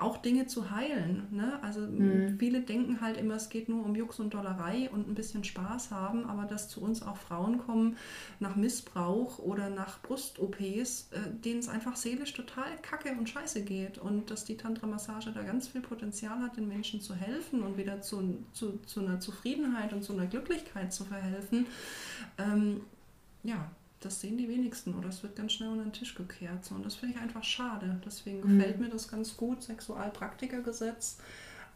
auch 0.00 0.16
Dinge 0.18 0.46
zu 0.46 0.70
heilen. 0.70 1.26
Ne? 1.30 1.58
Also 1.62 1.80
mhm. 1.80 2.36
viele 2.38 2.62
denken 2.62 3.00
halt 3.00 3.16
immer, 3.16 3.34
es 3.34 3.48
geht 3.48 3.68
nur 3.68 3.84
um 3.84 3.94
Jux 3.94 4.18
und 4.18 4.34
Dollerei 4.34 4.90
und 4.90 5.08
ein 5.08 5.14
bisschen 5.14 5.44
Spaß 5.44 5.90
haben, 5.90 6.26
aber 6.26 6.44
dass 6.44 6.68
zu 6.68 6.80
uns 6.80 7.02
auch 7.02 7.16
Frauen 7.16 7.58
kommen 7.58 7.96
nach 8.40 8.56
Missbrauch 8.56 9.38
oder 9.38 9.70
nach 9.70 10.00
Brust-OPs, 10.02 11.08
äh, 11.12 11.30
denen 11.44 11.60
es 11.60 11.68
einfach 11.68 11.96
seelisch 11.96 12.32
total 12.32 12.76
kacke 12.82 13.12
und 13.12 13.28
scheiße 13.28 13.62
geht 13.62 13.98
und 13.98 14.30
dass 14.30 14.44
die 14.44 14.56
Tantra-Massage 14.56 15.32
da 15.32 15.42
ganz 15.42 15.68
viel 15.68 15.80
Potenzial 15.80 16.40
hat, 16.40 16.56
den 16.56 16.68
Menschen 16.68 17.00
zu 17.00 17.14
helfen 17.14 17.62
und 17.62 17.76
wieder 17.76 18.00
zu, 18.00 18.44
zu, 18.52 18.78
zu 18.86 19.00
einer 19.00 19.20
Zufriedenheit 19.20 19.92
und 19.92 20.02
zu 20.02 20.12
einer 20.12 20.26
Glücklichkeit 20.26 20.92
zu 20.92 21.04
verhelfen. 21.04 21.66
Ähm, 22.38 22.80
ja, 23.42 23.70
das 24.04 24.20
sehen 24.20 24.36
die 24.36 24.48
wenigsten 24.48 24.94
oder 24.94 25.08
es 25.08 25.22
wird 25.22 25.36
ganz 25.36 25.52
schnell 25.52 25.70
unter 25.70 25.84
den 25.84 25.92
Tisch 25.92 26.14
gekehrt. 26.14 26.64
So. 26.64 26.74
Und 26.74 26.84
das 26.84 26.94
finde 26.94 27.16
ich 27.16 27.20
einfach 27.20 27.44
schade. 27.44 28.00
Deswegen 28.04 28.38
mhm. 28.38 28.58
gefällt 28.58 28.80
mir 28.80 28.88
das 28.88 29.08
ganz 29.08 29.36
gut, 29.36 29.62
Sexualpraktikergesetz, 29.62 31.18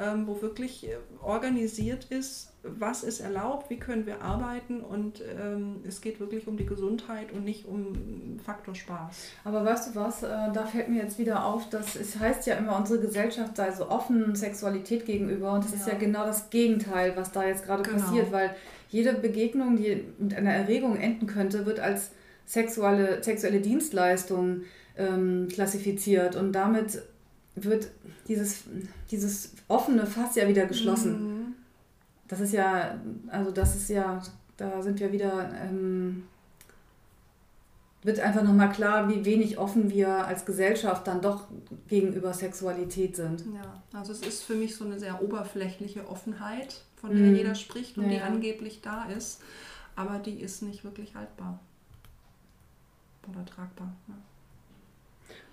ähm, 0.01 0.27
wo 0.27 0.41
wirklich 0.43 0.87
äh, 0.89 0.97
organisiert 1.23 2.05
ist, 2.07 2.53
was 2.63 3.03
ist 3.03 3.21
erlaubt, 3.21 3.71
wie 3.71 3.79
können 3.79 4.07
wir 4.07 4.23
arbeiten 4.23 4.81
und 4.81 5.23
ähm, 5.41 5.81
es 5.87 6.01
geht 6.01 6.21
wirklich 6.21 6.47
um 6.47 6.57
die 6.57 6.67
Gesundheit 6.67 7.33
und 7.33 7.45
nicht 7.45 7.67
um 7.67 8.39
Faktor 8.45 8.75
Spaß. 8.75 9.17
Aber 9.45 9.65
weißt 9.65 9.91
du 9.91 10.01
was, 10.01 10.23
äh, 10.23 10.29
da 10.53 10.67
fällt 10.67 10.89
mir 10.89 11.03
jetzt 11.03 11.19
wieder 11.19 11.45
auf, 11.45 11.69
dass 11.71 11.97
es 11.97 12.19
heißt 12.19 12.47
ja 12.47 12.57
immer, 12.57 12.77
unsere 12.77 13.01
Gesellschaft 13.01 13.57
sei 13.57 13.73
so 13.73 13.89
offen 13.89 14.35
Sexualität 14.35 15.07
gegenüber 15.07 15.53
und 15.53 15.65
das 15.65 15.73
ja. 15.73 15.79
ist 15.79 15.87
ja 15.89 15.95
genau 15.95 16.25
das 16.25 16.51
Gegenteil, 16.51 17.17
was 17.17 17.33
da 17.33 17.45
jetzt 17.45 17.65
gerade 17.65 17.83
genau. 17.83 17.99
passiert, 17.99 18.31
weil 18.33 18.55
jede 18.89 19.15
Begegnung, 19.15 19.77
die 19.77 20.05
mit 20.19 20.35
einer 20.35 20.53
Erregung 20.53 20.97
enden 20.97 21.27
könnte, 21.27 21.67
wird 21.67 21.81
als 21.81 22.11
sexuelle, 22.47 23.23
sexuelle 23.23 23.61
Dienstleistung 23.61 24.63
ähm, 24.97 25.49
klassifiziert 25.51 26.37
und 26.37 26.53
damit 26.53 27.03
wird 27.55 27.91
dieses, 28.29 28.65
dieses 29.11 29.53
offene 29.69 30.07
Fass 30.07 30.37
ja 30.37 30.49
wieder 30.49 30.67
geschlossen. 30.67 31.13
Mhm. 31.13 31.55
Das 32.29 32.41
ist 32.41 32.53
ja, 32.53 32.99
also 33.29 33.51
das 33.51 33.75
ist 33.77 33.89
ja, 33.91 34.23
da 34.57 34.83
sind 34.83 35.01
wir 35.01 35.13
wieder, 35.13 35.51
ähm, 35.63 36.25
wird 38.03 38.21
einfach 38.21 38.43
nochmal 38.43 38.71
klar, 38.71 39.09
wie 39.09 39.25
wenig 39.25 39.59
offen 39.59 39.91
wir 39.91 40.27
als 40.27 40.45
Gesellschaft 40.45 41.07
dann 41.07 41.21
doch 41.21 41.49
gegenüber 41.89 42.33
Sexualität 42.33 43.17
sind. 43.17 43.45
Ja, 43.55 43.83
also 43.99 44.13
es 44.13 44.21
ist 44.21 44.43
für 44.43 44.55
mich 44.55 44.77
so 44.77 44.85
eine 44.85 44.99
sehr 44.99 45.23
oberflächliche 45.23 46.09
Offenheit, 46.09 46.85
von 47.01 47.11
der 47.11 47.27
mhm. 47.27 47.37
jeder 47.37 47.55
spricht 47.55 47.97
und 47.99 48.05
ja. 48.05 48.11
die 48.11 48.21
angeblich 48.21 48.81
da 48.81 49.05
ist, 49.05 49.43
aber 49.97 50.19
die 50.19 50.41
ist 50.41 50.63
nicht 50.63 50.85
wirklich 50.85 51.15
haltbar 51.15 51.59
oder 53.29 53.45
tragbar. 53.45 53.93
Ja. 54.09 54.15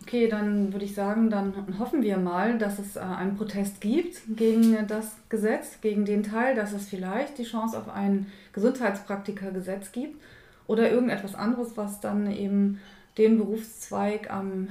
Okay, 0.01 0.27
dann 0.27 0.71
würde 0.71 0.85
ich 0.85 0.93
sagen, 0.93 1.29
dann 1.29 1.79
hoffen 1.79 2.03
wir 2.03 2.17
mal, 2.17 2.57
dass 2.57 2.79
es 2.79 2.95
äh, 2.95 2.99
einen 2.99 3.37
Protest 3.37 3.81
gibt 3.81 4.21
gegen 4.35 4.87
das 4.87 5.15
Gesetz, 5.29 5.81
gegen 5.81 6.05
den 6.05 6.23
Teil, 6.23 6.55
dass 6.55 6.73
es 6.73 6.87
vielleicht 6.87 7.37
die 7.37 7.43
Chance 7.43 7.77
auf 7.77 7.89
ein 7.89 8.27
Gesundheitspraktikergesetz 8.53 9.91
gibt 9.91 10.21
oder 10.67 10.91
irgendetwas 10.91 11.35
anderes, 11.35 11.75
was 11.75 12.01
dann 12.01 12.31
eben 12.31 12.79
den 13.17 13.37
Berufszweig 13.37 14.31
am, 14.31 14.69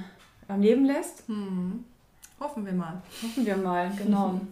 am 0.49 0.61
Leben 0.61 0.85
lässt. 0.85 1.27
Hm. 1.27 1.85
Hoffen 2.39 2.67
wir 2.67 2.73
mal. 2.73 3.03
Hoffen 3.23 3.47
wir 3.47 3.57
mal, 3.57 3.91
genau. 3.97 4.41